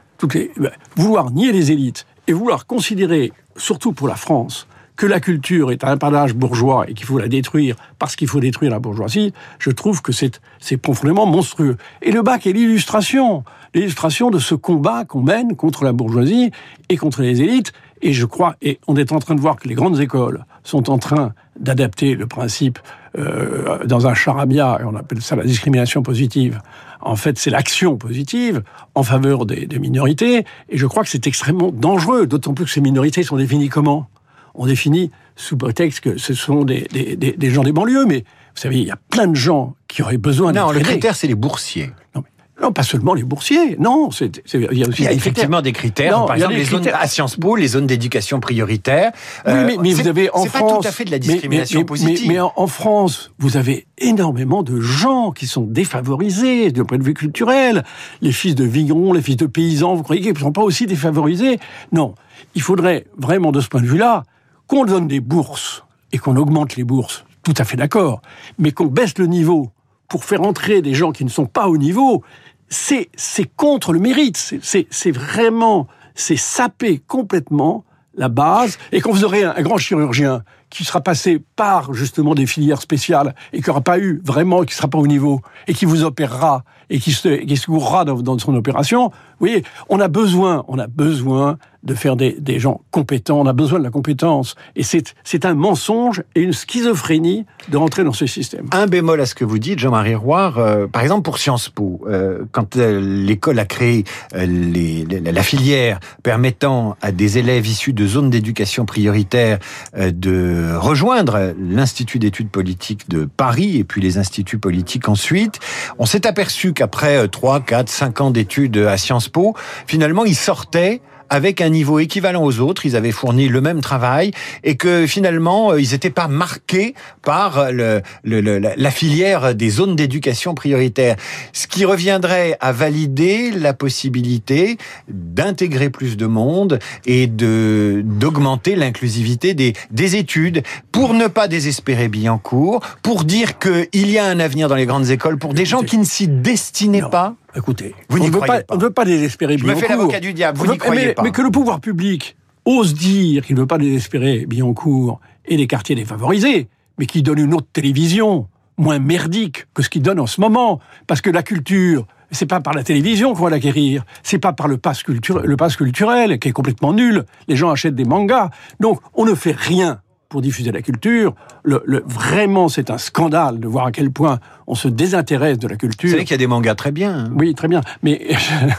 Bah, 0.57 0.71
vouloir 0.95 1.31
nier 1.31 1.51
les 1.51 1.71
élites 1.71 2.05
et 2.27 2.33
vouloir 2.33 2.65
considérer, 2.65 3.31
surtout 3.55 3.93
pour 3.93 4.07
la 4.07 4.15
France, 4.15 4.67
que 4.95 5.05
la 5.05 5.19
culture 5.19 5.71
est 5.71 5.83
un 5.83 5.89
apanage 5.89 6.33
bourgeois 6.33 6.89
et 6.89 6.95
qu'il 6.95 7.05
faut 7.05 7.19
la 7.19 7.27
détruire 7.27 7.75
parce 7.99 8.15
qu'il 8.15 8.27
faut 8.27 8.39
détruire 8.39 8.71
la 8.71 8.79
bourgeoisie, 8.79 9.31
je 9.59 9.69
trouve 9.69 10.01
que 10.01 10.11
c'est 10.11 10.77
profondément 10.77 11.27
monstrueux. 11.27 11.77
Et 12.01 12.11
le 12.11 12.23
bac 12.23 12.47
est 12.47 12.51
l'illustration, 12.51 13.43
l'illustration 13.75 14.31
de 14.31 14.39
ce 14.39 14.55
combat 14.55 15.05
qu'on 15.05 15.21
mène 15.21 15.55
contre 15.55 15.83
la 15.83 15.93
bourgeoisie 15.93 16.51
et 16.89 16.97
contre 16.97 17.21
les 17.21 17.41
élites. 17.41 17.73
Et 18.01 18.11
je 18.11 18.25
crois, 18.25 18.55
et 18.61 18.79
on 18.87 18.95
est 18.95 19.11
en 19.11 19.19
train 19.19 19.35
de 19.35 19.39
voir 19.39 19.55
que 19.57 19.67
les 19.67 19.75
grandes 19.75 19.99
écoles 19.99 20.45
sont 20.67 20.89
en 20.89 20.97
train 20.97 21.33
d'adapter 21.57 22.13
le 22.13 22.27
principe 22.27 22.77
euh, 23.17 23.85
dans 23.85 24.05
un 24.05 24.13
charabia, 24.13 24.79
et 24.81 24.83
on 24.83 24.95
appelle 24.95 25.21
ça 25.21 25.37
la 25.37 25.45
discrimination 25.45 26.03
positive. 26.03 26.59
En 26.99 27.15
fait, 27.15 27.37
c'est 27.37 27.49
l'action 27.49 27.95
positive 27.95 28.63
en 28.93 29.03
faveur 29.03 29.45
des, 29.45 29.65
des, 29.65 29.79
minorités, 29.79 30.43
et 30.67 30.77
je 30.77 30.85
crois 30.85 31.03
que 31.03 31.09
c'est 31.09 31.25
extrêmement 31.25 31.71
dangereux, 31.71 32.27
d'autant 32.27 32.53
plus 32.53 32.65
que 32.65 32.71
ces 32.71 32.81
minorités 32.81 33.23
sont 33.23 33.37
définies 33.37 33.69
comment? 33.69 34.09
On 34.55 34.65
définit 34.65 35.09
sous 35.37 35.55
prétexte 35.55 36.01
que 36.01 36.17
ce 36.17 36.33
sont 36.33 36.65
des, 36.65 36.85
des, 36.91 37.15
des, 37.15 37.49
gens 37.49 37.63
des 37.63 37.71
banlieues, 37.71 38.05
mais 38.05 38.19
vous 38.55 38.61
savez, 38.61 38.79
il 38.79 38.87
y 38.87 38.91
a 38.91 38.99
plein 39.09 39.27
de 39.27 39.35
gens 39.35 39.75
qui 39.87 40.01
auraient 40.01 40.17
besoin 40.17 40.51
Non, 40.51 40.71
le 40.71 40.81
critère, 40.81 41.15
c'est 41.15 41.27
les 41.27 41.35
boursiers. 41.35 41.91
Non, 42.13 42.23
mais 42.23 42.29
non, 42.61 42.71
pas 42.71 42.83
seulement 42.83 43.13
les 43.13 43.23
boursiers. 43.23 43.77
Non, 43.77 44.09
il 44.53 44.77
y 44.77 44.83
a 44.83 44.87
aussi 44.87 45.01
il 45.01 45.05
y 45.05 45.07
a 45.07 45.11
des 45.11 45.15
effectivement 45.15 45.57
critères. 45.57 45.61
des 45.61 45.71
critères. 45.73 46.19
Non, 46.19 46.25
par 46.25 46.35
exemple, 46.35 46.55
les 46.55 46.63
zones 46.63 46.87
à 46.87 47.07
Sciences 47.07 47.35
Po, 47.35 47.55
les 47.55 47.67
zones 47.67 47.85
d'éducation 47.85 48.39
prioritaire. 48.39 49.11
Oui, 49.45 49.53
mais, 49.53 49.77
mais 49.79 49.93
vous 49.93 50.07
avez 50.07 50.31
en 50.31 50.45
France, 50.45 50.51
pas 50.51 50.79
tout 50.81 50.87
à 50.87 50.91
fait 50.91 51.05
de 51.05 51.11
la 51.11 51.19
discrimination 51.19 51.79
mais, 51.79 51.83
mais, 51.83 51.87
positive. 51.87 52.27
Mais, 52.27 52.39
en 52.39 52.67
France, 52.67 53.31
vous 53.37 53.57
avez 53.57 53.85
énormément 53.99 54.63
de 54.63 54.81
gens 54.81 55.31
qui 55.31 55.45
sont 55.45 55.61
défavorisés 55.61 56.71
du 56.71 56.83
point 56.83 56.97
de 56.97 57.03
vue 57.03 57.13
culturel. 57.13 57.83
Les 58.21 58.31
fils 58.31 58.55
de 58.55 58.63
vignerons, 58.63 59.13
les 59.13 59.21
fils 59.21 59.37
de 59.37 59.45
paysans, 59.45 59.93
vous 59.93 60.03
croyez 60.03 60.21
qu'ils 60.21 60.33
ne 60.33 60.39
sont 60.39 60.51
pas 60.51 60.63
aussi 60.63 60.87
défavorisés? 60.87 61.59
Non, 61.91 62.15
il 62.55 62.63
faudrait 62.63 63.05
vraiment, 63.17 63.51
de 63.51 63.61
ce 63.61 63.67
point 63.67 63.81
de 63.81 63.87
vue-là, 63.87 64.23
qu'on 64.65 64.85
donne 64.85 65.07
des 65.07 65.19
bourses 65.19 65.83
et 66.11 66.17
qu'on 66.17 66.35
augmente 66.35 66.75
les 66.75 66.83
bourses. 66.83 67.23
Tout 67.43 67.53
à 67.57 67.63
fait 67.63 67.77
d'accord, 67.77 68.21
mais 68.57 68.71
qu'on 68.71 68.87
baisse 68.87 69.17
le 69.19 69.27
niveau 69.27 69.71
pour 70.07 70.23
faire 70.23 70.41
entrer 70.41 70.81
des 70.81 70.93
gens 70.93 71.11
qui 71.11 71.25
ne 71.25 71.29
sont 71.29 71.45
pas 71.45 71.67
au 71.67 71.77
niveau, 71.77 72.23
c'est 72.69 73.09
contre 73.55 73.93
le 73.93 73.99
mérite. 73.99 74.55
C'est 74.61 75.11
vraiment, 75.11 75.87
c'est 76.15 76.37
saper 76.37 76.99
complètement 77.07 77.85
la 78.15 78.29
base. 78.29 78.77
Et 78.91 79.01
quand 79.01 79.11
vous 79.11 79.23
aurez 79.23 79.43
un, 79.43 79.53
un 79.55 79.61
grand 79.61 79.77
chirurgien 79.77 80.43
qui 80.69 80.83
sera 80.83 81.01
passé 81.01 81.43
par 81.57 81.93
justement 81.93 82.35
des 82.35 82.45
filières 82.45 82.81
spéciales 82.81 83.35
et 83.51 83.61
qui 83.61 83.69
n'aura 83.69 83.81
pas 83.81 83.99
eu 83.99 84.21
vraiment, 84.23 84.61
qui 84.61 84.71
ne 84.71 84.77
sera 84.77 84.87
pas 84.87 84.99
au 84.99 85.07
niveau 85.07 85.41
et 85.67 85.73
qui 85.73 85.83
vous 85.83 86.05
opérera 86.05 86.63
et 86.89 86.99
qui 86.99 87.11
se, 87.11 87.27
qui 87.27 87.57
se 87.57 87.65
courra 87.65 88.05
dans, 88.05 88.39
son 88.39 88.55
opération, 88.55 89.09
vous 89.09 89.47
voyez, 89.47 89.63
on 89.89 89.99
a 89.99 90.07
besoin, 90.07 90.63
on 90.67 90.79
a 90.79 90.87
besoin 90.87 91.57
de 91.83 91.93
faire 91.93 92.15
des, 92.15 92.35
des 92.39 92.59
gens 92.59 92.81
compétents, 92.91 93.39
on 93.39 93.45
a 93.45 93.53
besoin 93.53 93.79
de 93.79 93.83
la 93.83 93.91
compétence. 93.91 94.55
Et 94.75 94.83
c'est 94.83 95.45
un 95.45 95.53
mensonge 95.53 96.23
et 96.35 96.41
une 96.41 96.53
schizophrénie 96.53 97.45
de 97.69 97.77
rentrer 97.77 98.03
dans 98.03 98.13
ce 98.13 98.25
système. 98.25 98.65
Un 98.71 98.87
bémol 98.87 99.21
à 99.21 99.25
ce 99.25 99.35
que 99.35 99.45
vous 99.45 99.59
dites, 99.59 99.79
Jean-Marie 99.79 100.15
Roire, 100.15 100.57
euh, 100.57 100.87
par 100.87 101.01
exemple 101.01 101.21
pour 101.21 101.37
Sciences 101.37 101.69
Po, 101.69 102.01
euh, 102.07 102.43
quand 102.51 102.75
euh, 102.75 102.99
l'école 102.99 103.59
a 103.59 103.65
créé 103.65 104.03
les, 104.35 105.05
la 105.05 105.43
filière 105.43 105.99
permettant 106.23 106.97
à 107.01 107.11
des 107.11 107.37
élèves 107.37 107.67
issus 107.67 107.93
de 107.93 108.07
zones 108.07 108.29
d'éducation 108.29 108.85
prioritaire 108.85 109.59
de 109.95 110.75
rejoindre 110.75 111.46
l'Institut 111.59 112.19
d'études 112.19 112.49
politiques 112.49 113.09
de 113.09 113.25
Paris 113.25 113.77
et 113.77 113.83
puis 113.83 114.01
les 114.01 114.17
instituts 114.17 114.57
politiques 114.57 115.09
ensuite, 115.09 115.59
on 115.99 116.05
s'est 116.05 116.27
aperçu 116.27 116.73
qu'après 116.73 117.27
3, 117.27 117.61
4, 117.61 117.89
5 117.89 118.21
ans 118.21 118.31
d'études 118.31 118.77
à 118.77 118.97
Sciences 118.97 119.29
Po, 119.29 119.55
finalement, 119.85 120.25
ils 120.25 120.35
sortaient 120.35 121.01
avec 121.29 121.61
un 121.61 121.69
niveau 121.69 121.99
équivalent 121.99 122.43
aux 122.43 122.59
autres. 122.59 122.85
Ils 122.85 122.95
avaient 122.95 123.11
fourni 123.11 123.47
le 123.47 123.61
même 123.61 123.81
travail 123.81 124.31
et 124.63 124.75
que 124.75 125.07
finalement, 125.07 125.71
euh, 125.71 125.81
ils 125.81 125.91
n'étaient 125.91 126.09
pas 126.09 126.27
marqués 126.27 126.93
par 127.23 127.71
le, 127.71 128.01
le, 128.23 128.59
la 128.59 128.91
filière 128.91 129.55
des 129.55 129.69
zones 129.69 129.95
d'éducation 129.95 130.55
prioritaire. 130.55 131.15
Ce 131.53 131.67
qui 131.67 131.85
reviendrait 131.85 132.57
à 132.59 132.71
valider 132.71 133.51
la 133.51 133.73
possibilité 133.73 134.77
d'intégrer 135.07 135.89
plus 135.89 136.17
de 136.17 136.25
monde 136.25 136.79
et 137.05 137.27
de 137.27 138.01
d'augmenter 138.03 138.75
l'inclusivité 138.75 139.53
des, 139.53 139.73
des 139.91 140.15
études 140.15 140.63
pour 140.91 141.13
ne 141.13 141.27
pas 141.27 141.47
désespérer 141.47 142.07
Billancourt, 142.07 142.81
pour 143.01 143.23
dire 143.23 143.59
qu'il 143.59 144.09
y 144.09 144.17
a 144.17 144.25
un 144.25 144.39
avenir 144.39 144.67
dans 144.67 144.75
les 144.75 144.85
grandes 144.85 145.09
écoles 145.09 145.37
pour 145.37 145.53
des 145.53 145.65
gens 145.65 145.81
qui 145.81 145.97
ne 145.97 146.03
s'y 146.03 146.27
destinaient 146.27 147.01
pas 147.01 147.35
Écoutez, 147.57 147.95
vous 148.09 148.19
on, 148.19 148.27
ne 148.27 148.79
veut 148.79 148.91
pas 148.91 149.03
désespérer 149.03 149.55
Billancourt. 149.55 149.79
Je 149.79 149.83
me 149.83 149.87
fais 149.87 149.95
l'avocat 149.95 150.19
du 150.19 150.33
diable, 150.33 150.59
vous 150.59 150.67
n'y 150.67 150.77
croyez 150.77 151.07
mais, 151.07 151.13
pas. 151.15 151.23
Mais 151.23 151.31
que 151.31 151.41
le 151.41 151.49
pouvoir 151.49 151.79
public 151.79 152.37
ose 152.65 152.93
dire 152.93 153.45
qu'il 153.45 153.55
ne 153.55 153.61
veut 153.61 153.67
pas 153.67 153.79
désespérer 153.79 154.45
Billancourt 154.45 155.19
et 155.45 155.57
les 155.57 155.65
quartiers 155.65 155.95
défavorisés, 155.95 156.67
mais 156.99 157.07
qu'il 157.07 157.23
donne 157.23 157.39
une 157.39 157.53
autre 157.55 157.67
télévision, 157.73 158.47
moins 158.77 158.99
merdique 158.99 159.65
que 159.73 159.81
ce 159.81 159.89
qu'il 159.89 160.03
donne 160.03 160.19
en 160.19 160.27
ce 160.27 160.39
moment. 160.39 160.79
Parce 161.07 161.21
que 161.21 161.31
la 161.31 161.41
culture, 161.41 162.05
c'est 162.29 162.45
pas 162.45 162.59
par 162.59 162.73
la 162.73 162.83
télévision 162.83 163.33
qu'on 163.33 163.45
va 163.45 163.49
l'acquérir, 163.49 164.03
c'est 164.21 164.37
pas 164.37 164.53
par 164.53 164.67
le 164.67 164.77
pass, 164.77 165.01
culturel, 165.01 165.45
le 165.45 165.57
pass 165.57 165.77
culturel 165.77 166.37
qui 166.37 166.49
est 166.49 166.53
complètement 166.53 166.93
nul. 166.93 167.25
Les 167.47 167.55
gens 167.55 167.71
achètent 167.71 167.95
des 167.95 168.05
mangas. 168.05 168.51
Donc, 168.79 168.99
on 169.15 169.25
ne 169.25 169.33
fait 169.33 169.55
rien 169.57 170.01
pour 170.29 170.41
diffuser 170.41 170.71
la 170.71 170.81
culture. 170.81 171.33
Le, 171.63 171.81
le, 171.85 172.03
vraiment, 172.05 172.67
c'est 172.67 172.91
un 172.91 172.97
scandale 172.97 173.59
de 173.59 173.67
voir 173.67 173.87
à 173.87 173.91
quel 173.91 174.11
point 174.11 174.39
on 174.67 174.75
se 174.75 174.89
désintéresse 174.89 175.57
de 175.57 175.67
la 175.67 175.77
culture. 175.77 176.09
Vous 176.09 176.13
savez 176.13 176.25
qu'il 176.25 176.31
y 176.31 176.35
a 176.35 176.37
des 176.37 176.45
mangas 176.45 176.75
très 176.75 176.91
bien. 176.91 177.19
Hein. 177.19 177.31
Oui, 177.33 177.55
très 177.55 177.69
bien. 177.69 177.79
Mais, 178.03 178.27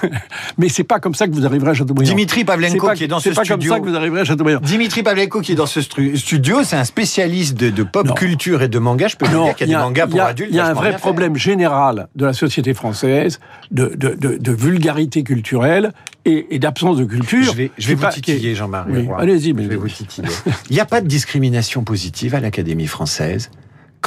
mais 0.59 0.69
c'est 0.69 0.85
pas 0.85 1.01
comme 1.01 1.15
ça 1.15 1.27
que 1.27 1.33
vous 1.33 1.47
arriverez 1.47 1.71
à 1.71 1.75
Châteaubriand. 1.75 2.07
Dimitri 2.09 2.45
Pavlenko 2.45 2.91
qui 2.93 3.05
est 3.05 3.09
dans 3.09 3.21
ce 3.21 3.33
studio. 3.33 3.35
C'est 3.35 3.49
pas 3.49 3.55
comme 3.55 3.63
ça 3.63 3.81
que 3.81 3.89
vous 3.89 3.97
arriverez 3.97 4.21
à 4.21 4.25
Châteaubriand. 4.25 4.61
Dimitri 4.61 5.03
Pavlenko 5.03 5.41
qui 5.41 5.53
est 5.53 5.55
dans 5.57 5.67
ce 5.67 5.81
studio, 5.81 6.63
c'est 6.63 6.77
un 6.77 6.85
spécialiste 6.85 7.57
de, 7.57 7.71
de 7.71 7.83
pop 7.83 8.07
non. 8.07 8.15
culture 8.15 8.63
et 8.63 8.69
de 8.69 8.79
manga. 8.79 9.09
Je 9.09 9.17
peux 9.17 9.27
vous 9.27 9.45
dire 9.45 9.55
qu'il 9.55 9.69
y 9.69 9.75
a, 9.75 9.79
des 9.79 9.85
mangas 9.85 10.07
pour 10.07 10.21
adultes. 10.21 10.51
Il 10.51 10.57
y 10.57 10.61
a 10.61 10.67
un 10.67 10.75
vrai 10.75 10.95
problème 10.97 11.37
général 11.37 12.09
de 12.15 12.27
la 12.27 12.35
société 12.35 12.75
française 12.75 13.41
de, 13.71 13.87
de, 13.97 14.15
de, 14.15 14.37
de 14.37 14.53
vulgarité 14.53 15.23
culturelle 15.23 15.93
et, 16.27 16.55
et 16.55 16.59
d'absence 16.59 16.99
de 16.99 17.05
culture. 17.07 17.53
Je 17.53 17.57
vais, 17.57 17.71
je 17.79 17.89
vais 17.89 17.95
vous 17.95 18.03
pas, 18.03 18.13
titiller, 18.13 18.55
Jean-Marie. 18.55 18.93
Oui, 18.93 19.09
Allez-y, 19.19 19.55
mais 19.55 19.65
je 19.65 19.69
vais 19.69 19.77
vous 19.77 19.89
titiller. 19.89 20.29
Il 20.69 20.75
n'y 20.75 20.81
a 20.81 20.87
pas 20.87 21.01
de 21.01 21.07
discrimination 21.07 21.83
positive 21.83 22.35
à 22.35 22.41
l'Académie 22.41 22.87
française 22.87 23.51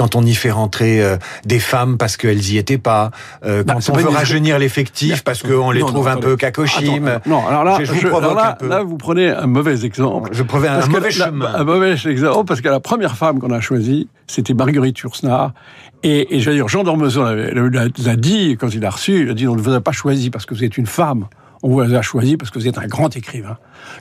quand 0.02 0.16
on 0.16 0.24
y 0.24 0.34
fait 0.34 0.50
rentrer 0.50 1.00
euh, 1.00 1.18
des 1.46 1.60
femmes 1.60 2.00
parce 2.00 2.18
qu'elles 2.18 2.44
y 2.50 2.58
étaient 2.58 2.80
pas, 2.80 3.12
euh, 3.46 3.64
quand 3.64 3.88
on 3.88 3.98
veut 3.98 4.10
rajeunir 4.10 4.58
l'effectif 4.58 5.24
parce 5.24 5.44
qu'on 5.44 5.70
les 5.70 5.82
non, 5.82 5.86
trouve 5.86 6.06
non, 6.08 6.14
un 6.14 6.18
peu 6.18 6.36
cacochimes. 6.36 7.20
Non, 7.28 7.46
alors 7.46 7.64
là, 7.64 7.78
je, 7.80 7.86
je 7.86 8.08
vous 8.08 8.18
alors 8.18 8.34
là, 8.34 8.58
là, 8.62 8.82
vous 8.82 8.98
prenez 8.98 9.30
un 9.30 9.46
mauvais 9.46 9.86
exemple. 9.86 10.32
Je 10.34 10.42
prenais 10.42 10.70
un, 10.70 10.88
mauvais 10.88 11.12
chemin. 11.12 11.52
La, 11.52 11.60
un 11.60 11.64
mauvais 11.66 11.92
exemple 11.92 12.48
parce 12.48 12.62
que 12.62 12.68
la 12.68 12.80
première 12.80 13.16
femme 13.16 13.40
qu'on 13.40 13.52
a 13.52 13.62
choisie, 13.62 14.10
c'était 14.26 14.56
Marguerite 14.56 14.98
Yourcenar. 14.98 15.54
Et, 16.02 16.36
et 16.36 16.40
je 16.40 16.50
veux 16.50 16.56
dire, 16.56 16.68
Jean 16.68 16.84
Dormezon 16.84 17.24
l'a 17.24 18.16
dit 18.16 18.58
quand 18.60 18.74
il 18.74 18.80
l'a 18.80 18.90
reçu, 18.90 19.22
il 19.22 19.30
a 19.30 19.36
dit 19.36 19.48
on 19.48 19.56
ne 19.56 19.62
vous 19.62 19.74
a 19.74 19.82
pas 19.82 19.92
choisi 19.92 20.32
parce 20.32 20.48
que 20.48 20.56
vous 20.56 20.64
êtes 20.64 20.80
une 20.80 20.88
femme, 20.88 21.28
on 21.62 21.70
vous 21.70 21.82
a 21.82 22.02
choisi 22.02 22.38
parce 22.38 22.50
que 22.50 22.58
vous 22.58 22.68
êtes 22.68 22.80
un 22.80 22.88
grand 22.88 23.16
écrivain. 23.16 23.58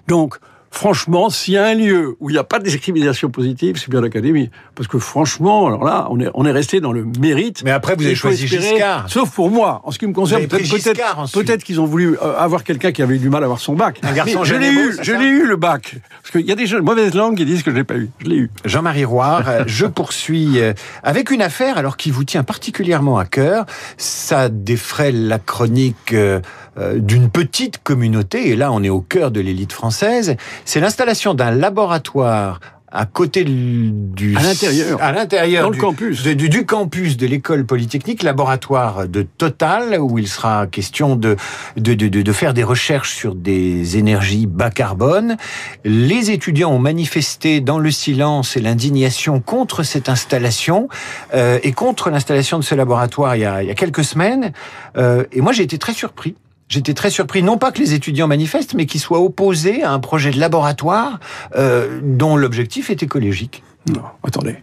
Donc, 0.08 0.38
franchement, 0.70 1.30
s'il 1.30 1.54
y 1.54 1.58
a 1.58 1.66
un 1.66 1.74
lieu 1.74 2.16
où 2.20 2.30
il 2.30 2.34
n'y 2.34 2.38
a 2.38 2.44
pas 2.44 2.58
de 2.58 2.64
discrimination 2.64 3.30
positive, 3.30 3.76
c'est 3.76 3.90
bien 3.90 4.00
l'Académie. 4.00 4.50
Parce 4.74 4.88
que 4.88 4.98
franchement, 4.98 5.66
alors 5.66 5.84
là, 5.84 6.06
on 6.10 6.20
est, 6.20 6.30
on 6.34 6.46
est 6.46 6.52
resté 6.52 6.80
dans 6.80 6.92
le 6.92 7.04
mérite. 7.04 7.62
Mais 7.64 7.70
après, 7.70 7.96
vous 7.96 8.04
avez 8.04 8.14
choisi 8.14 8.44
espérer, 8.44 8.62
Giscard. 8.62 9.10
Sauf 9.10 9.30
pour 9.30 9.50
moi. 9.50 9.80
En 9.84 9.90
ce 9.90 9.98
qui 9.98 10.06
me 10.06 10.12
concerne, 10.12 10.46
peut-être 10.46 11.32
peut 11.32 11.44
peut 11.44 11.56
qu'ils 11.56 11.80
ont 11.80 11.86
voulu 11.86 12.16
euh, 12.22 12.38
avoir 12.38 12.64
quelqu'un 12.64 12.92
qui 12.92 13.02
avait 13.02 13.16
eu 13.16 13.18
du 13.18 13.28
mal 13.28 13.42
à 13.42 13.46
avoir 13.46 13.60
son 13.60 13.74
bac. 13.74 13.98
Un 14.02 14.12
garçon 14.12 14.44
je 14.44 14.54
l'ai 14.54 14.70
eu, 14.70 14.96
je 15.02 15.12
l'ai 15.12 15.26
eu 15.26 15.46
le 15.46 15.56
bac. 15.56 15.96
Parce 16.22 16.32
qu'il 16.32 16.46
y 16.46 16.52
a 16.52 16.54
des 16.54 16.66
gens, 16.66 16.80
mauvaises 16.82 17.14
langues 17.14 17.36
qui 17.36 17.44
disent 17.44 17.62
que 17.62 17.70
je 17.70 17.76
l'ai 17.76 17.84
pas 17.84 17.96
eu. 17.96 18.10
Je 18.20 18.26
l'ai 18.26 18.36
eu. 18.36 18.50
Jean-Marie 18.64 19.04
Roire, 19.04 19.44
je 19.66 19.86
poursuis 19.86 20.60
euh, 20.60 20.72
avec 21.02 21.30
une 21.30 21.42
affaire 21.42 21.78
alors 21.78 21.96
qui 21.96 22.10
vous 22.10 22.24
tient 22.24 22.44
particulièrement 22.44 23.18
à 23.18 23.24
cœur. 23.24 23.66
Ça 23.96 24.48
défraie 24.48 25.12
la 25.12 25.38
chronique 25.38 26.12
euh, 26.12 26.40
d'une 26.78 27.28
petite 27.28 27.82
communauté, 27.82 28.48
et 28.48 28.56
là 28.56 28.72
on 28.72 28.82
est 28.82 28.88
au 28.88 29.00
cœur 29.00 29.30
de 29.30 29.40
l'élite 29.40 29.72
française, 29.72 30.36
c'est 30.64 30.80
l'installation 30.80 31.34
d'un 31.34 31.50
laboratoire 31.50 32.60
à 32.92 33.06
côté 33.06 33.44
du 33.44 34.36
à 34.36 34.42
l'intérieur. 34.42 35.00
à 35.00 35.12
l'intérieur 35.12 35.64
dans 35.64 35.70
le 35.70 35.76
campus. 35.76 36.22
de, 36.22 36.32
du, 36.32 36.48
du, 36.48 36.66
campus 36.66 37.16
de 37.16 37.26
l'école 37.26 37.64
polytechnique 37.64 38.22
laboratoire 38.22 39.06
de 39.06 39.22
Total 39.22 39.98
où 40.00 40.18
il 40.18 40.26
sera 40.26 40.66
question 40.66 41.14
de 41.16 41.36
de, 41.76 41.94
de 41.94 42.08
de 42.08 42.32
faire 42.32 42.52
des 42.52 42.64
recherches 42.64 43.14
sur 43.14 43.34
des 43.34 43.96
énergies 43.96 44.46
bas 44.46 44.70
carbone. 44.70 45.36
Les 45.84 46.30
étudiants 46.30 46.72
ont 46.72 46.78
manifesté 46.78 47.60
dans 47.60 47.78
le 47.78 47.90
silence 47.90 48.56
et 48.56 48.60
l'indignation 48.60 49.40
contre 49.40 49.82
cette 49.82 50.08
installation 50.08 50.88
euh, 51.34 51.58
et 51.62 51.72
contre 51.72 52.10
l'installation 52.10 52.58
de 52.58 52.64
ce 52.64 52.74
laboratoire 52.74 53.36
il 53.36 53.42
y 53.42 53.44
a, 53.44 53.62
il 53.62 53.68
y 53.68 53.70
a 53.70 53.74
quelques 53.74 54.04
semaines. 54.04 54.52
Euh, 54.96 55.24
et 55.32 55.40
moi 55.40 55.52
j'ai 55.52 55.62
été 55.62 55.78
très 55.78 55.92
surpris 55.92 56.34
J'étais 56.70 56.94
très 56.94 57.10
surpris, 57.10 57.42
non 57.42 57.58
pas 57.58 57.72
que 57.72 57.80
les 57.80 57.94
étudiants 57.94 58.28
manifestent, 58.28 58.74
mais 58.74 58.86
qu'ils 58.86 59.00
soient 59.00 59.18
opposés 59.18 59.82
à 59.82 59.90
un 59.90 59.98
projet 59.98 60.30
de 60.30 60.38
laboratoire 60.38 61.18
euh, 61.56 62.00
dont 62.04 62.36
l'objectif 62.36 62.90
est 62.90 63.02
écologique. 63.02 63.64
Non, 63.92 64.02
attendez. 64.22 64.56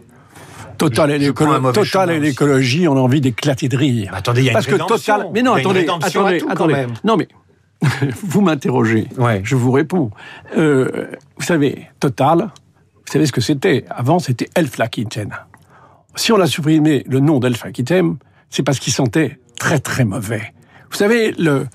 Total 0.78 1.10
et 1.10 1.18
l'écologie, 1.18 2.88
on 2.88 2.96
a 2.96 3.00
envie 3.00 3.20
d'éclater 3.20 3.68
de 3.68 3.76
rire. 3.76 4.12
attendez, 4.14 4.40
il 4.40 4.46
y 4.46 4.50
a 4.50 4.54
Parce 4.54 4.66
une 4.66 4.78
que 4.78 4.86
Total, 4.86 5.26
mais 5.34 5.42
non, 5.42 5.52
attendez, 5.52 5.86
attendez, 5.86 6.38
tout, 6.38 6.48
attendez. 6.48 6.72
Même. 6.72 6.94
Non, 7.04 7.18
mais 7.18 7.28
vous 8.22 8.40
m'interrogez, 8.40 9.06
ouais. 9.18 9.42
je 9.44 9.54
vous 9.54 9.70
réponds. 9.70 10.10
Euh, 10.56 11.08
vous 11.36 11.44
savez, 11.44 11.88
Total, 12.00 12.38
vous 12.38 13.12
savez 13.12 13.26
ce 13.26 13.32
que 13.32 13.42
c'était? 13.42 13.84
Avant, 13.90 14.18
c'était 14.18 14.48
Elf 14.54 14.80
Aquitaine. 14.80 15.34
Si 16.14 16.32
on 16.32 16.40
a 16.40 16.46
supprimé 16.46 17.04
le 17.06 17.20
nom 17.20 17.38
d'Elf 17.38 17.66
Aquitaine, 17.66 18.16
c'est 18.48 18.62
parce 18.62 18.78
qu'il 18.78 18.94
sentait 18.94 19.38
très 19.58 19.78
très 19.78 20.06
mauvais. 20.06 20.54
Vous 20.90 20.96
savez, 20.96 21.32
le 21.32 21.66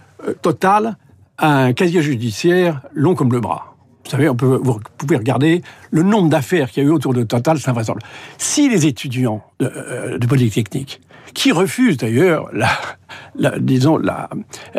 Total 0.41 0.97
a 1.37 1.63
un 1.65 1.73
casier 1.73 2.01
judiciaire 2.01 2.81
long 2.93 3.15
comme 3.15 3.31
le 3.31 3.39
bras. 3.39 3.75
Vous 4.05 4.11
savez, 4.11 4.27
on 4.27 4.35
peut, 4.35 4.59
vous 4.61 4.79
pouvez 4.97 5.15
regarder 5.15 5.61
le 5.91 6.03
nombre 6.03 6.29
d'affaires 6.29 6.69
qu'il 6.69 6.83
y 6.83 6.85
a 6.85 6.89
eu 6.89 6.91
autour 6.91 7.13
de 7.13 7.23
Total, 7.23 7.57
c'est 7.57 7.69
invraisemblable. 7.69 8.05
Si 8.37 8.69
les 8.69 8.85
étudiants 8.85 9.43
de, 9.59 9.71
euh, 9.73 10.17
de 10.17 10.27
Polytechnique, 10.27 11.01
qui 11.33 11.51
refusent 11.51 11.97
d'ailleurs, 11.97 12.49
la, 12.53 13.57
disons, 13.59 13.97
la, 13.97 14.29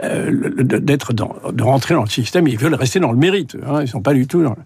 euh, 0.03 0.51
d'être 0.63 1.13
dans, 1.13 1.35
de 1.53 1.63
rentrer 1.63 1.95
dans 1.95 2.03
le 2.03 2.09
système, 2.09 2.47
ils 2.47 2.59
veulent 2.59 2.75
rester 2.75 3.01
dans 3.01 3.13
le 3.13 3.19
mérite. 3.19 3.57
Hein, 3.67 3.83
ils 3.83 3.89
sont 3.89 4.03
pas 4.03 4.15
du 4.15 4.27
tout. 4.27 4.43
Dans... 4.43 4.57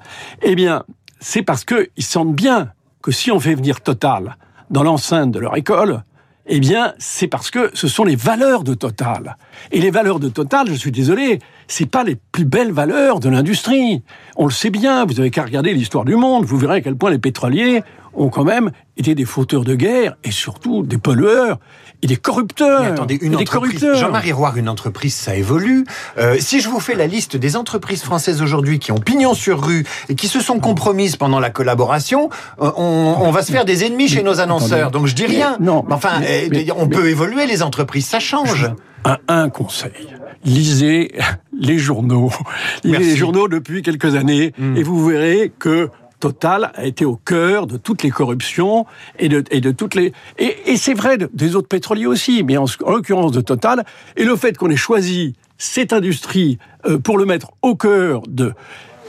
Eh 0.43 0.55
bien, 0.55 0.83
c'est 1.21 1.43
parce 1.43 1.65
que 1.65 1.89
ils 1.97 2.05
sentent 2.05 2.35
bien 2.35 2.73
que 3.01 3.13
si 3.13 3.31
on 3.31 3.41
fait 3.41 3.55
venir 3.55 3.81
Total 3.81 4.37
dans 4.71 4.83
l'enceinte 4.83 5.31
de 5.31 5.39
leur 5.39 5.57
école, 5.57 6.03
eh 6.49 6.61
bien, 6.61 6.95
c'est 6.99 7.29
parce 7.29 7.51
que 7.51 7.71
ce 7.75 7.89
sont 7.89 8.05
les 8.05 8.17
valeurs 8.17 8.65
de 8.65 8.75
Total. 8.75 9.37
Et 9.71 9.81
les 9.81 9.91
valeurs 9.91 10.19
de 10.19 10.29
Total, 10.29 10.67
je 10.69 10.75
suis 10.75 10.91
désolé, 10.91 11.41
c'est 11.67 11.87
pas 11.87 12.05
les 12.05 12.17
plus 12.33 12.45
belles 12.45 12.73
valeurs 12.73 13.21
de 13.21 13.29
l'industrie. 13.29 14.03
On 14.37 14.47
le 14.47 14.51
sait 14.51 14.71
bien, 14.71 15.05
vous 15.05 15.21
avez 15.21 15.31
qu'à 15.31 15.45
regarder 15.45 15.75
l'histoire 15.75 16.05
du 16.05 16.17
monde, 16.17 16.45
vous 16.47 16.57
verrez 16.57 16.77
à 16.77 16.81
quel 16.81 16.97
point 16.97 17.11
les 17.11 17.19
pétroliers 17.19 17.83
ont 18.19 18.29
quand 18.29 18.45
même 18.45 18.71
été 18.97 19.15
des 19.15 19.25
fauteurs 19.25 19.65
de 19.65 19.75
guerre 19.75 20.17
et 20.25 20.31
surtout 20.31 20.83
des 20.83 20.99
pollueurs 20.99 21.59
et 22.03 22.07
des 22.07 22.17
corrupteurs. 22.17 22.83
Mais 22.83 22.89
attendez, 22.89 23.19
une 23.21 23.37
entreprise, 23.37 23.87
Jean-Marie 23.95 24.33
Roire, 24.33 24.57
une 24.57 24.69
entreprise, 24.69 25.15
ça 25.15 25.37
évolue. 25.37 25.85
Euh, 26.19 26.37
si 26.39 26.61
je 26.61 26.69
vous 26.69 26.81
fais 26.81 26.95
la 26.95 27.07
liste 27.07 27.37
des 27.37 27.57
entreprises 27.57 28.03
françaises 28.03 28.43
aujourd'hui 28.43 28.79
qui 28.79 28.93
ont 28.93 28.99
pignon 28.99 29.35
sur 29.35 29.65
rue 29.65 29.85
et 30.09 30.15
qui 30.15 30.29
se 30.29 30.41
sont 30.41 30.61
compromises 30.61 31.17
pendant 31.17 31.41
la 31.41 31.51
collaboration, 31.51 32.29
euh, 32.61 32.71
on, 32.77 33.17
on, 33.21 33.31
va 33.31 33.43
se 33.43 33.53
faire 33.53 33.65
des 33.65 33.85
ennemis 33.85 34.09
chez 34.09 34.23
nos 34.23 34.41
annonceurs. 34.41 34.91
Donc 34.91 35.07
je 35.07 35.15
dis 35.15 35.27
rien. 35.27 35.57
Non, 35.61 35.85
enfin, 35.91 36.21
mais, 36.21 36.49
mais, 36.51 36.67
on 36.77 36.89
peut 36.89 37.09
évoluer 37.09 37.47
les 37.47 37.63
entreprises, 37.63 38.07
ça 38.07 38.21
change. 38.21 38.71
Un, 39.05 39.19
un 39.29 39.49
conseil 39.49 39.93
lisez 40.45 41.13
les 41.59 41.79
journaux. 41.79 42.31
Lisez 42.85 42.99
Merci. 42.99 43.11
les 43.11 43.17
journaux 43.17 43.49
depuis 43.49 43.83
quelques 43.83 44.15
années 44.15 44.53
Mm. 44.59 44.77
et 44.77 44.83
vous 44.83 45.07
verrez 45.07 45.53
que 45.59 45.91
Total 46.21 46.73
a 46.75 46.85
été 46.85 47.05
au 47.05 47.17
cœur 47.17 47.67
de 47.67 47.77
toutes 47.77 48.03
les 48.03 48.11
corruptions 48.11 48.87
et 49.19 49.29
de, 49.29 49.71
toutes 49.71 49.95
les. 49.95 50.13
Et, 50.39 50.77
c'est 50.77 50.95
vrai 50.95 51.17
de, 51.17 51.31
des 51.33 51.57
autres 51.57 51.69
pétroliers 51.69 52.07
aussi, 52.07 52.43
mais 52.43 52.57
en, 52.57 52.65
en 52.85 52.91
l'occurrence 52.91 53.33
de 53.33 53.41
Total. 53.41 53.85
Et 54.17 54.25
le 54.25 54.37
fait 54.37 54.57
qu'on 54.57 54.71
ait 54.71 54.77
choisi 54.77 55.35
cette 55.59 55.93
industrie 55.93 56.59
euh, 56.87 56.99
pour 56.99 57.19
le 57.19 57.27
mettre 57.27 57.53
au 57.63 57.75
cœur 57.75 58.23
de. 58.29 58.53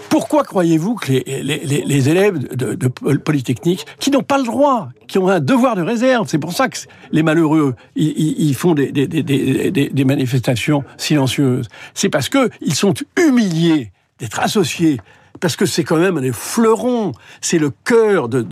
Pourquoi 0.09 0.43
croyez-vous 0.43 0.95
que 0.95 1.11
les, 1.11 1.43
les, 1.43 1.83
les, 1.85 2.09
élèves 2.09 2.39
de, 2.55 2.73
de, 2.73 2.87
Polytechnique, 2.87 3.85
qui 3.99 4.09
n'ont 4.09 4.23
pas 4.23 4.39
le 4.39 4.43
droit, 4.43 4.89
qui 5.07 5.19
ont 5.19 5.27
un 5.27 5.39
devoir 5.39 5.75
de 5.75 5.83
réserve, 5.83 6.27
c'est 6.27 6.39
pour 6.39 6.51
ça 6.51 6.67
que 6.67 6.79
les 7.11 7.21
malheureux, 7.21 7.75
ils, 7.95 8.41
ils 8.41 8.55
font 8.55 8.73
des, 8.73 8.91
des, 8.91 9.05
des, 9.07 9.69
des, 9.71 10.05
manifestations 10.05 10.83
silencieuses, 10.97 11.67
c'est 11.93 12.09
parce 12.09 12.27
qu'ils 12.27 12.73
sont 12.73 12.95
humiliés 13.19 13.91
d'être 14.17 14.39
associés 14.39 14.99
parce 15.39 15.55
que 15.55 15.65
c'est 15.65 15.83
quand 15.83 15.97
même 15.97 16.19
des 16.21 16.31
fleurons, 16.31 17.11
c'est 17.41 17.59
le 17.59 17.71
cœur 17.85 18.29
de, 18.29 18.45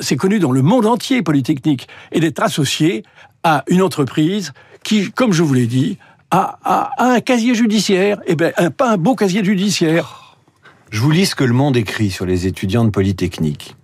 c'est 0.00 0.16
connu 0.16 0.38
dans 0.38 0.52
le 0.52 0.62
monde 0.62 0.86
entier 0.86 1.22
Polytechnique, 1.22 1.88
et 2.12 2.20
d'être 2.20 2.40
associé 2.42 3.02
à 3.42 3.64
une 3.68 3.82
entreprise 3.82 4.52
qui, 4.82 5.10
comme 5.12 5.32
je 5.32 5.42
vous 5.42 5.54
l'ai 5.54 5.66
dit, 5.66 5.98
a, 6.30 6.58
a- 6.64 6.90
a 6.98 7.12
un 7.14 7.20
casier 7.20 7.54
judiciaire, 7.54 8.18
et 8.26 8.34
ben 8.34 8.52
un- 8.56 8.70
pas 8.70 8.90
un 8.90 8.96
beau 8.96 9.14
casier 9.14 9.44
judiciaire. 9.44 10.36
Je 10.90 11.00
vous 11.00 11.10
lis 11.10 11.26
ce 11.26 11.34
que 11.34 11.44
le 11.44 11.52
monde 11.52 11.76
écrit 11.76 12.10
sur 12.10 12.26
les 12.26 12.46
étudiants 12.46 12.84
de 12.84 12.90
Polytechnique. 12.90 13.76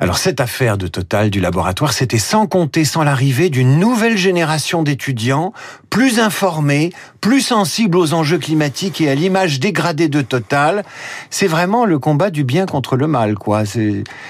Alors 0.00 0.18
cette 0.18 0.40
affaire 0.40 0.76
de 0.76 0.86
Total 0.88 1.30
du 1.30 1.40
laboratoire, 1.40 1.92
c'était 1.92 2.18
sans 2.18 2.46
compter 2.46 2.84
sans 2.84 3.04
l'arrivée 3.04 3.48
d'une 3.48 3.78
nouvelle 3.78 4.16
génération 4.18 4.82
d'étudiants 4.82 5.52
plus 5.88 6.18
informés, 6.18 6.92
plus 7.20 7.40
sensibles 7.40 7.96
aux 7.96 8.12
enjeux 8.12 8.38
climatiques 8.38 9.00
et 9.00 9.08
à 9.08 9.14
l'image 9.14 9.60
dégradée 9.60 10.08
de 10.08 10.20
Total. 10.20 10.84
C'est 11.30 11.46
vraiment 11.46 11.84
le 11.84 11.98
combat 12.00 12.30
du 12.30 12.42
bien 12.44 12.66
contre 12.66 12.96
le 12.96 13.06
mal, 13.06 13.36
quoi. 13.36 13.62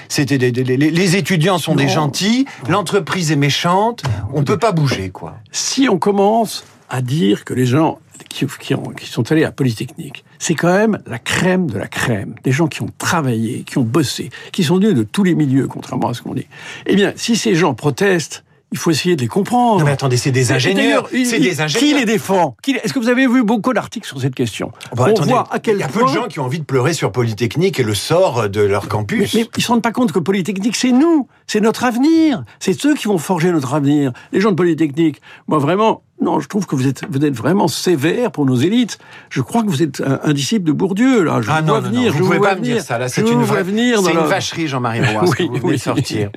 C'était 0.07 0.37
des- 0.37 0.51
les, 0.51 0.77
les 0.77 1.15
étudiants 1.15 1.57
sont 1.57 1.75
des 1.75 1.89
gentils, 1.89 2.45
l'entreprise 2.69 3.31
est 3.31 3.35
méchante, 3.35 4.03
on 4.33 4.43
peut 4.43 4.57
pas 4.59 4.71
bouger, 4.71 5.09
quoi. 5.09 5.35
Si 5.51 5.89
on 5.89 5.97
commence 5.97 6.63
à 6.89 7.01
dire 7.01 7.43
que 7.43 7.55
les 7.55 7.65
gens 7.65 7.97
qui, 8.29 8.45
qui 8.59 8.73
ont- 8.75 8.81
qui 8.97 9.07
sont 9.07 9.31
allés 9.31 9.43
à 9.43 9.51
Polytechnique, 9.51 10.23
c'est 10.39 10.55
quand 10.55 10.73
même 10.73 10.99
la 11.07 11.19
crème 11.19 11.69
de 11.69 11.77
la 11.77 11.87
crème, 11.87 12.35
des 12.43 12.51
gens 12.51 12.67
qui 12.67 12.81
ont 12.81 12.89
travaillé, 12.97 13.63
qui 13.63 13.77
ont 13.77 13.83
bossé, 13.83 14.29
qui 14.51 14.63
sont 14.63 14.75
venus 14.75 14.93
de 14.93 15.03
tous 15.03 15.23
les 15.23 15.35
milieux, 15.35 15.67
contrairement 15.67 16.09
à 16.09 16.13
ce 16.13 16.21
qu'on 16.21 16.33
dit. 16.33 16.47
Eh 16.85 16.95
bien, 16.95 17.13
si 17.15 17.35
ces 17.35 17.55
gens 17.55 17.73
protestent, 17.73 18.43
il 18.71 18.77
faut 18.79 18.89
essayer 18.91 19.15
de 19.15 19.21
les 19.21 19.27
comprendre. 19.27 19.79
Non 19.79 19.85
mais 19.85 19.91
attendez, 19.91 20.17
c'est 20.17 20.31
des 20.31 20.51
ingénieurs, 20.51 21.07
c'est 21.09 21.39
des 21.39 21.51
Qui 21.51 21.61
ingénieurs. 21.61 21.99
les 21.99 22.05
défend 22.05 22.57
Qui 22.61 22.73
les- 22.73 22.79
Est-ce 22.79 22.93
que 22.93 22.99
vous 22.99 23.07
avez 23.07 23.25
vu 23.27 23.43
beaucoup 23.43 23.71
d'articles 23.73 24.07
sur 24.07 24.19
cette 24.19 24.35
question 24.35 24.71
Bon, 24.95 25.03
On 25.03 25.05
attendez, 25.05 25.29
voit 25.29 25.47
à 25.53 25.59
quel 25.59 25.77
il 25.77 25.79
y 25.79 25.83
a 25.83 25.87
peu 25.87 26.01
de 26.01 26.07
gens 26.07 26.27
qui 26.27 26.39
ont 26.39 26.45
envie 26.45 26.59
de 26.59 26.65
pleurer 26.65 26.91
sur 26.93 27.11
Polytechnique 27.11 27.79
et 27.79 27.83
le 27.83 27.93
sort 27.93 28.49
de 28.49 28.61
leur 28.61 28.83
Mais, 28.83 28.89
campus. 28.89 29.33
mais 29.35 29.47
ils 29.55 29.63
se 29.63 29.67
rendent 29.69 29.83
pas 29.83 29.91
compte 29.93 30.11
que 30.11 30.19
Polytechnique, 30.19 30.75
c'est 30.75 30.91
nous, 30.91 31.27
c'est 31.47 31.61
notre 31.61 31.85
avenir, 31.85 32.43
c'est 32.59 32.73
ceux 32.73 32.95
qui 32.95 33.07
vont 33.07 33.19
forger 33.19 33.51
notre 33.51 33.75
avenir. 33.75 34.11
Les 34.33 34.41
gens 34.41 34.49
de 34.49 34.55
Polytechnique, 34.55 35.21
moi 35.47 35.59
vraiment, 35.59 36.01
non, 36.21 36.39
je 36.39 36.47
trouve 36.47 36.65
que 36.65 36.75
vous 36.75 36.87
êtes, 36.87 37.01
vous 37.09 37.23
êtes 37.25 37.35
vraiment 37.35 37.67
sévère 37.67 38.31
pour 38.31 38.45
nos 38.45 38.55
élites. 38.55 38.97
Je 39.29 39.41
crois 39.41 39.63
que 39.63 39.67
vous 39.69 39.83
êtes 39.83 40.01
un, 40.01 40.19
un 40.23 40.33
disciple 40.33 40.65
de 40.65 40.71
Bourdieu, 40.71 41.23
là. 41.23 41.41
Je 41.41 41.49
Ah 41.51 41.59
vous 41.61 41.67
non, 41.67 41.73
vois 41.73 41.81
non, 41.81 41.89
venir, 41.89 42.11
non, 42.13 42.17
vous 42.19 42.25
pouvez 42.25 42.37
vois 42.37 42.47
pas 42.49 42.55
me 42.55 42.61
venir. 42.61 42.75
dire 42.75 42.83
ça. 42.83 42.97
Là, 42.97 43.09
c'est 43.09 43.21
une, 43.29 43.43
vraie- 43.43 43.63
venir 43.63 43.99
c'est 44.01 44.13
une 44.13 44.19
vacherie, 44.19 44.67
Jean-Marie 44.67 45.01
Roy, 45.05 45.27
ce 45.27 45.35
que 45.35 45.43
Oui, 45.43 45.49
vous 45.49 45.55
venez 45.55 45.65
oui. 45.71 45.75
de 45.75 45.81
sortir. 45.81 46.29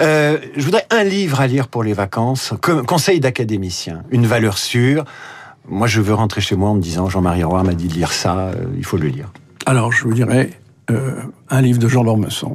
Euh, 0.00 0.38
je 0.56 0.64
voudrais 0.64 0.86
un 0.90 1.02
livre 1.02 1.40
à 1.40 1.46
lire 1.48 1.66
pour 1.68 1.82
les 1.82 1.92
vacances. 1.92 2.54
Conseil 2.86 3.18
d'académicien, 3.20 4.04
une 4.10 4.26
valeur 4.26 4.58
sûre. 4.58 5.04
Moi, 5.68 5.88
je 5.88 6.00
veux 6.00 6.14
rentrer 6.14 6.40
chez 6.40 6.54
moi 6.54 6.70
en 6.70 6.74
me 6.74 6.80
disant 6.80 7.08
Jean-Marie 7.08 7.42
Roy 7.42 7.62
m'a 7.64 7.74
dit 7.74 7.88
de 7.88 7.94
lire 7.94 8.12
ça. 8.12 8.38
euh, 8.38 8.54
il 8.76 8.84
faut 8.84 8.96
le 8.96 9.08
lire. 9.08 9.32
Alors, 9.66 9.90
je 9.90 10.04
vous 10.04 10.14
dirais 10.14 10.50
euh, 10.92 11.20
un 11.50 11.60
livre 11.60 11.80
de 11.80 11.88
Jean 11.88 12.04
d'Ormesson, 12.04 12.54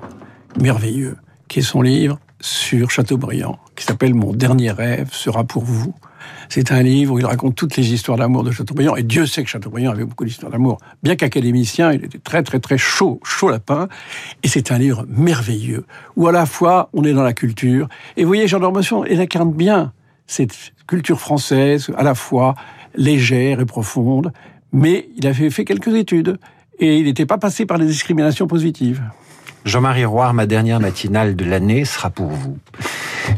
merveilleux, 0.60 1.18
qui 1.50 1.60
est 1.60 1.64
son 1.64 1.82
livre 1.82 2.18
sur 2.40 2.90
Chateaubriand, 2.90 3.60
qui 3.76 3.84
s'appelle 3.86 4.14
Mon 4.14 4.32
dernier 4.34 4.72
rêve 4.72 5.10
sera 5.12 5.44
pour 5.44 5.64
vous. 5.66 5.94
C'est 6.50 6.72
un 6.72 6.82
livre 6.82 7.14
où 7.14 7.20
il 7.20 7.26
raconte 7.26 7.56
toutes 7.56 7.78
les 7.78 7.94
histoires 7.94 8.18
d'amour 8.18 8.44
de 8.44 8.52
Chateaubriand, 8.52 8.96
et 8.96 9.04
Dieu 9.04 9.26
sait 9.26 9.44
que 9.44 9.50
Chateaubriand 9.50 9.92
avait 9.92 10.06
beaucoup 10.06 10.26
d'histoires 10.26 10.52
d'amour. 10.52 10.78
Bien 11.04 11.16
qu'académicien, 11.16 11.92
il 11.92 12.04
était 12.06 12.20
très 12.20 12.44
très 12.44 12.60
très 12.60 12.78
chaud, 12.78 13.20
chaud 13.24 13.50
lapin, 13.50 13.88
et 14.44 14.48
c'est 14.48 14.72
un 14.72 14.78
livre 14.78 15.06
merveilleux, 15.10 15.86
où 16.16 16.28
à 16.28 16.32
la 16.32 16.46
fois 16.46 16.90
on 16.94 17.04
est 17.04 17.14
dans 17.14 17.24
la 17.24 17.34
culture, 17.34 17.88
et 18.18 18.24
vous 18.24 18.28
voyez, 18.28 18.48
Jean 18.48 18.60
d'Ormesson, 18.60 19.06
il 19.10 19.20
incarne 19.20 19.52
bien 19.52 19.94
cette 20.28 20.74
culture 20.88 21.20
française, 21.20 21.92
à 21.98 22.04
la 22.04 22.16
fois 22.16 22.56
légère 22.96 23.60
et 23.60 23.66
profonde, 23.66 24.32
mais 24.74 25.10
il 25.18 25.28
avait 25.28 25.50
fait 25.50 25.66
quelques 25.66 25.94
études 25.94 26.38
et 26.80 26.98
il 26.98 27.06
n'était 27.06 27.26
pas 27.26 27.38
passé 27.38 27.66
par 27.66 27.78
les 27.78 27.86
discriminations 27.86 28.48
positives. 28.48 29.02
Jean-Marie 29.66 30.06
Roy, 30.06 30.34
ma 30.34 30.48
dernière 30.48 30.80
matinale 30.80 31.36
de 31.36 31.46
l'année 31.46 31.86
sera 31.86 32.10
pour 32.10 32.28
vous. 32.28 32.58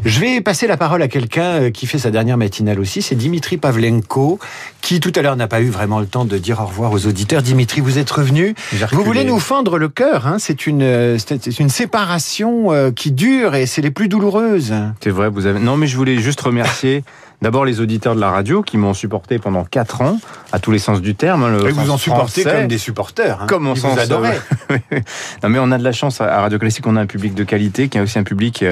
Je 0.04 0.20
vais 0.20 0.40
passer 0.40 0.66
la 0.66 0.76
parole 0.76 1.02
à 1.02 1.08
quelqu'un 1.08 1.62
euh, 1.62 1.70
qui 1.70 1.86
fait 1.86 1.98
sa 1.98 2.10
dernière 2.10 2.36
matinale 2.36 2.78
aussi, 2.80 3.02
c'est 3.02 3.14
Dimitri 3.14 3.56
Pavlenko, 3.56 4.38
qui 4.80 5.00
tout 5.00 5.12
à 5.16 5.22
l'heure 5.22 5.36
n'a 5.36 5.46
pas 5.46 5.60
eu 5.60 5.68
vraiment 5.70 6.00
le 6.00 6.06
temps 6.06 6.24
de 6.24 6.38
dire 6.38 6.60
au 6.60 6.66
revoir 6.66 6.92
aux 6.92 7.06
auditeurs. 7.06 7.42
Dimitri, 7.42 7.80
vous 7.80 7.98
êtes 7.98 8.10
revenu. 8.10 8.54
Vous 8.92 9.02
voulez 9.02 9.24
nous 9.24 9.38
fendre 9.38 9.78
le 9.78 9.88
cœur, 9.88 10.26
hein 10.26 10.36
c'est 10.38 10.66
une, 10.66 10.82
euh, 10.82 11.18
c'est 11.18 11.58
une 11.58 11.68
séparation 11.68 12.72
euh, 12.72 12.90
qui 12.90 13.12
dure 13.12 13.54
et 13.54 13.66
c'est 13.66 13.82
les 13.82 13.90
plus 13.90 14.08
douloureuses. 14.08 14.74
C'est 15.00 15.10
vrai, 15.10 15.28
vous 15.28 15.46
avez. 15.46 15.60
Non, 15.60 15.76
mais 15.76 15.86
je 15.86 15.96
voulais 15.96 16.18
juste 16.18 16.40
remercier 16.40 17.04
d'abord 17.42 17.64
les 17.64 17.80
auditeurs 17.80 18.14
de 18.14 18.20
la 18.20 18.30
radio 18.30 18.62
qui 18.62 18.78
m'ont 18.78 18.94
supporté 18.94 19.38
pendant 19.38 19.64
quatre 19.64 20.00
ans, 20.02 20.18
à 20.52 20.58
tous 20.58 20.70
les 20.70 20.78
sens 20.78 21.00
du 21.00 21.14
terme. 21.14 21.44
hein, 21.44 21.50
le 21.50 21.68
Et 21.68 21.72
vous 21.72 21.90
en 21.90 21.98
supportez 21.98 22.42
français. 22.42 22.58
comme 22.58 22.68
des 22.68 22.78
supporters. 22.78 23.42
Hein. 23.42 23.46
Comme 23.46 23.66
on 23.66 23.74
s'en 23.74 23.90
vous 23.90 23.98
adoraient. 24.00 24.40
non, 25.42 25.48
mais 25.48 25.58
on 25.60 25.70
a 25.70 25.78
de 25.78 25.84
la 25.84 25.92
chance 25.92 26.20
à 26.20 26.40
Radio 26.40 26.58
Classique, 26.58 26.86
on 26.86 26.96
a 26.96 27.00
un 27.00 27.06
public 27.06 27.34
de 27.34 27.44
qualité 27.44 27.88
qui 27.88 27.98
a 27.98 28.02
aussi 28.02 28.18
un 28.18 28.24
public 28.24 28.64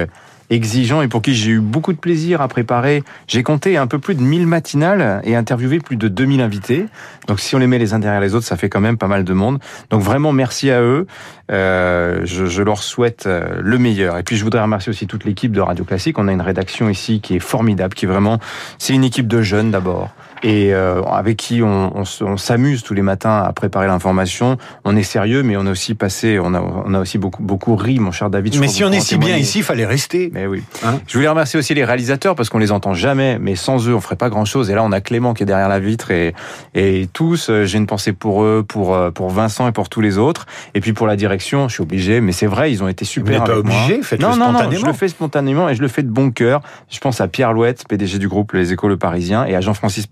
exigeant 0.52 1.02
et 1.02 1.08
pour 1.08 1.22
qui 1.22 1.34
j'ai 1.34 1.52
eu 1.52 1.60
beaucoup 1.60 1.92
de 1.92 1.98
plaisir 1.98 2.40
à 2.40 2.48
préparer. 2.48 3.02
J'ai 3.26 3.42
compté 3.42 3.76
un 3.76 3.86
peu 3.86 3.98
plus 3.98 4.14
de 4.14 4.22
1000 4.22 4.46
matinales 4.46 5.20
et 5.24 5.34
interviewé 5.34 5.80
plus 5.80 5.96
de 5.96 6.08
2000 6.08 6.40
invités. 6.40 6.86
Donc 7.26 7.40
si 7.40 7.54
on 7.54 7.58
les 7.58 7.66
met 7.66 7.78
les 7.78 7.94
uns 7.94 7.98
derrière 7.98 8.20
les 8.20 8.34
autres, 8.34 8.46
ça 8.46 8.56
fait 8.56 8.68
quand 8.68 8.80
même 8.80 8.98
pas 8.98 9.08
mal 9.08 9.24
de 9.24 9.32
monde. 9.32 9.58
Donc 9.90 10.02
vraiment 10.02 10.32
merci 10.32 10.70
à 10.70 10.80
eux. 10.80 11.06
Euh, 11.50 12.20
je, 12.24 12.46
je 12.46 12.62
leur 12.62 12.82
souhaite 12.82 13.26
euh, 13.26 13.60
le 13.60 13.78
meilleur. 13.78 14.18
Et 14.18 14.22
puis 14.22 14.36
je 14.36 14.44
voudrais 14.44 14.62
remercier 14.62 14.90
aussi 14.90 15.06
toute 15.06 15.24
l'équipe 15.24 15.52
de 15.52 15.60
Radio 15.60 15.84
Classique. 15.84 16.18
On 16.18 16.28
a 16.28 16.32
une 16.32 16.40
rédaction 16.40 16.88
ici 16.88 17.20
qui 17.20 17.36
est 17.36 17.40
formidable, 17.40 17.94
qui 17.94 18.06
vraiment, 18.06 18.38
c'est 18.78 18.94
une 18.94 19.04
équipe 19.04 19.28
de 19.28 19.42
jeunes 19.42 19.70
d'abord 19.70 20.10
et 20.42 20.74
euh, 20.74 21.02
avec 21.02 21.36
qui 21.36 21.62
on, 21.62 21.96
on 21.96 22.04
se- 22.04 22.24
on 22.24 22.36
s'amuse 22.36 22.82
tous 22.82 22.94
les 22.94 23.02
matins 23.02 23.42
à 23.42 23.52
préparer 23.52 23.86
l'information. 23.86 24.56
On 24.84 24.96
est 24.96 25.02
sérieux, 25.02 25.42
mais 25.42 25.56
on 25.56 25.66
a 25.66 25.70
aussi 25.70 25.94
passé, 25.94 26.38
on 26.40 26.54
a, 26.54 26.60
on 26.60 26.94
a 26.94 26.98
aussi 27.00 27.18
beaucoup, 27.18 27.42
beaucoup 27.42 27.76
ri, 27.76 27.98
mon 28.00 28.10
cher 28.12 28.28
David. 28.30 28.58
Mais 28.58 28.68
si 28.68 28.82
on 28.84 28.88
vous 28.88 28.94
est 28.94 29.00
si 29.00 29.14
en 29.14 29.18
bien 29.18 29.36
ici, 29.36 29.58
il 29.58 29.64
fallait 29.64 29.86
rester. 29.86 30.30
Mais 30.32 30.46
oui. 30.46 30.62
Hein 30.84 30.98
je 31.06 31.16
voulais 31.16 31.28
remercier 31.28 31.58
aussi 31.58 31.74
les 31.74 31.84
réalisateurs 31.84 32.34
parce 32.34 32.48
qu'on 32.48 32.58
les 32.58 32.72
entend 32.72 32.94
jamais, 32.94 33.38
mais 33.40 33.54
sans 33.56 33.88
eux, 33.88 33.94
on 33.94 34.00
ferait 34.00 34.16
pas 34.16 34.30
grand 34.30 34.44
chose. 34.44 34.70
Et 34.70 34.74
là, 34.74 34.82
on 34.84 34.92
a 34.92 35.00
Clément 35.00 35.34
qui 35.34 35.42
est 35.42 35.46
derrière 35.46 35.68
la 35.68 35.78
vitre 35.78 36.10
et, 36.10 36.34
et 36.74 37.08
tous, 37.12 37.48
euh, 37.50 37.64
j'ai 37.64 37.78
une 37.78 37.86
pensée 37.86 38.12
pour 38.12 38.42
eux, 38.42 38.64
pour, 38.66 38.94
euh, 38.94 39.10
pour 39.10 39.30
Vincent 39.30 39.68
et 39.68 39.72
pour 39.72 39.88
tous 39.88 40.00
les 40.00 40.18
autres. 40.18 40.46
Et 40.74 40.80
puis 40.80 40.92
pour 40.92 41.06
la 41.06 41.16
direction, 41.16 41.68
je 41.68 41.74
suis 41.74 41.82
obligé, 41.82 42.20
mais 42.20 42.32
c'est 42.32 42.46
vrai, 42.46 42.72
ils 42.72 42.82
ont 42.82 42.88
été 42.88 43.04
super. 43.04 43.40
n'êtes 43.40 43.48
pas 43.50 43.56
obligé, 43.58 44.02
faites-le 44.02 44.26
non, 44.26 44.36
non, 44.36 44.46
non, 44.52 44.52
je 44.52 44.58
spontanément. 44.64 44.86
le 44.88 44.92
fais 44.92 45.08
spontanément 45.08 45.68
et 45.68 45.74
je 45.74 45.82
le 45.82 45.88
fais 45.88 46.02
de 46.02 46.10
bon 46.10 46.30
cœur. 46.30 46.60
Je 46.90 46.98
pense 46.98 47.20
à 47.20 47.28
Pierre 47.28 47.52
Louette, 47.52 47.84
PDG 47.88 48.18
du 48.18 48.28
groupe 48.28 48.52
Les 48.52 48.72
Échos 48.72 48.88
Le 48.88 48.96
Parisien, 48.96 49.44
et 49.44 49.54
à 49.54 49.60
Jean-Francis 49.60 50.06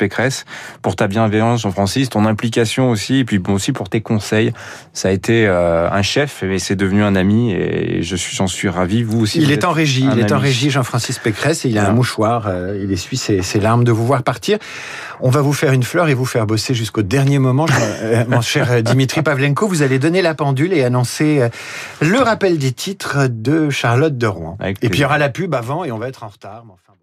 Pour 0.82 0.96
ta 0.96 1.08
bienveillance, 1.08 1.62
Jean-Francis, 1.62 2.08
ton 2.10 2.26
implication 2.26 2.90
aussi, 2.90 3.18
et 3.18 3.24
puis 3.24 3.38
bon 3.38 3.54
aussi 3.54 3.72
pour 3.72 3.88
tes 3.88 4.00
conseils. 4.00 4.52
Ça 4.92 5.08
a 5.08 5.10
été 5.10 5.46
euh, 5.46 5.90
un 5.90 6.02
chef, 6.02 6.42
et 6.42 6.58
c'est 6.58 6.76
devenu 6.76 7.02
un 7.02 7.16
ami, 7.16 7.52
et 7.52 8.02
je 8.02 8.16
suis, 8.16 8.36
j'en 8.36 8.46
suis 8.46 8.68
ravi. 8.68 9.02
Vous 9.02 9.20
aussi. 9.20 9.38
Il 9.38 9.46
vous 9.46 9.52
est 9.52 9.64
en 9.64 9.72
régie, 9.72 10.06
il 10.12 10.18
est 10.18 10.32
en 10.32 10.38
régie, 10.38 10.70
Jean-Francis 10.70 11.18
Pécresse, 11.18 11.64
et 11.64 11.68
il 11.68 11.78
a 11.78 11.88
un 11.88 11.92
mouchoir, 11.92 12.46
euh, 12.46 12.78
il 12.82 12.92
essuie 12.92 13.16
ses, 13.16 13.42
ses 13.42 13.60
larmes 13.60 13.84
de 13.84 13.92
vous 13.92 14.06
voir 14.06 14.22
partir. 14.22 14.58
On 15.20 15.30
va 15.30 15.40
vous 15.40 15.52
faire 15.52 15.72
une 15.72 15.82
fleur 15.82 16.08
et 16.08 16.14
vous 16.14 16.24
faire 16.24 16.46
bosser 16.46 16.74
jusqu'au 16.74 17.02
dernier 17.02 17.38
moment. 17.38 17.66
Euh, 18.02 18.24
mon 18.28 18.40
cher 18.40 18.82
Dimitri 18.82 19.22
Pavlenko, 19.22 19.68
vous 19.68 19.82
allez 19.82 19.98
donner 19.98 20.22
la 20.22 20.34
pendule 20.34 20.72
et 20.72 20.84
annoncer 20.84 21.48
le 22.00 22.18
rappel 22.18 22.58
des 22.58 22.72
titres 22.72 23.26
de 23.28 23.68
Charlotte 23.70 24.16
de 24.16 24.26
Rouen. 24.26 24.56
Avec 24.60 24.78
Et 24.82 24.88
puis 24.88 25.00
il 25.00 25.02
y 25.02 25.04
aura 25.04 25.18
la 25.18 25.28
pub 25.28 25.54
avant 25.54 25.84
et 25.84 25.92
on 25.92 25.98
va 25.98 26.08
être 26.08 26.24
en 26.24 26.28
retard. 26.28 26.64
mais 26.66 26.72
enfin. 26.72 26.99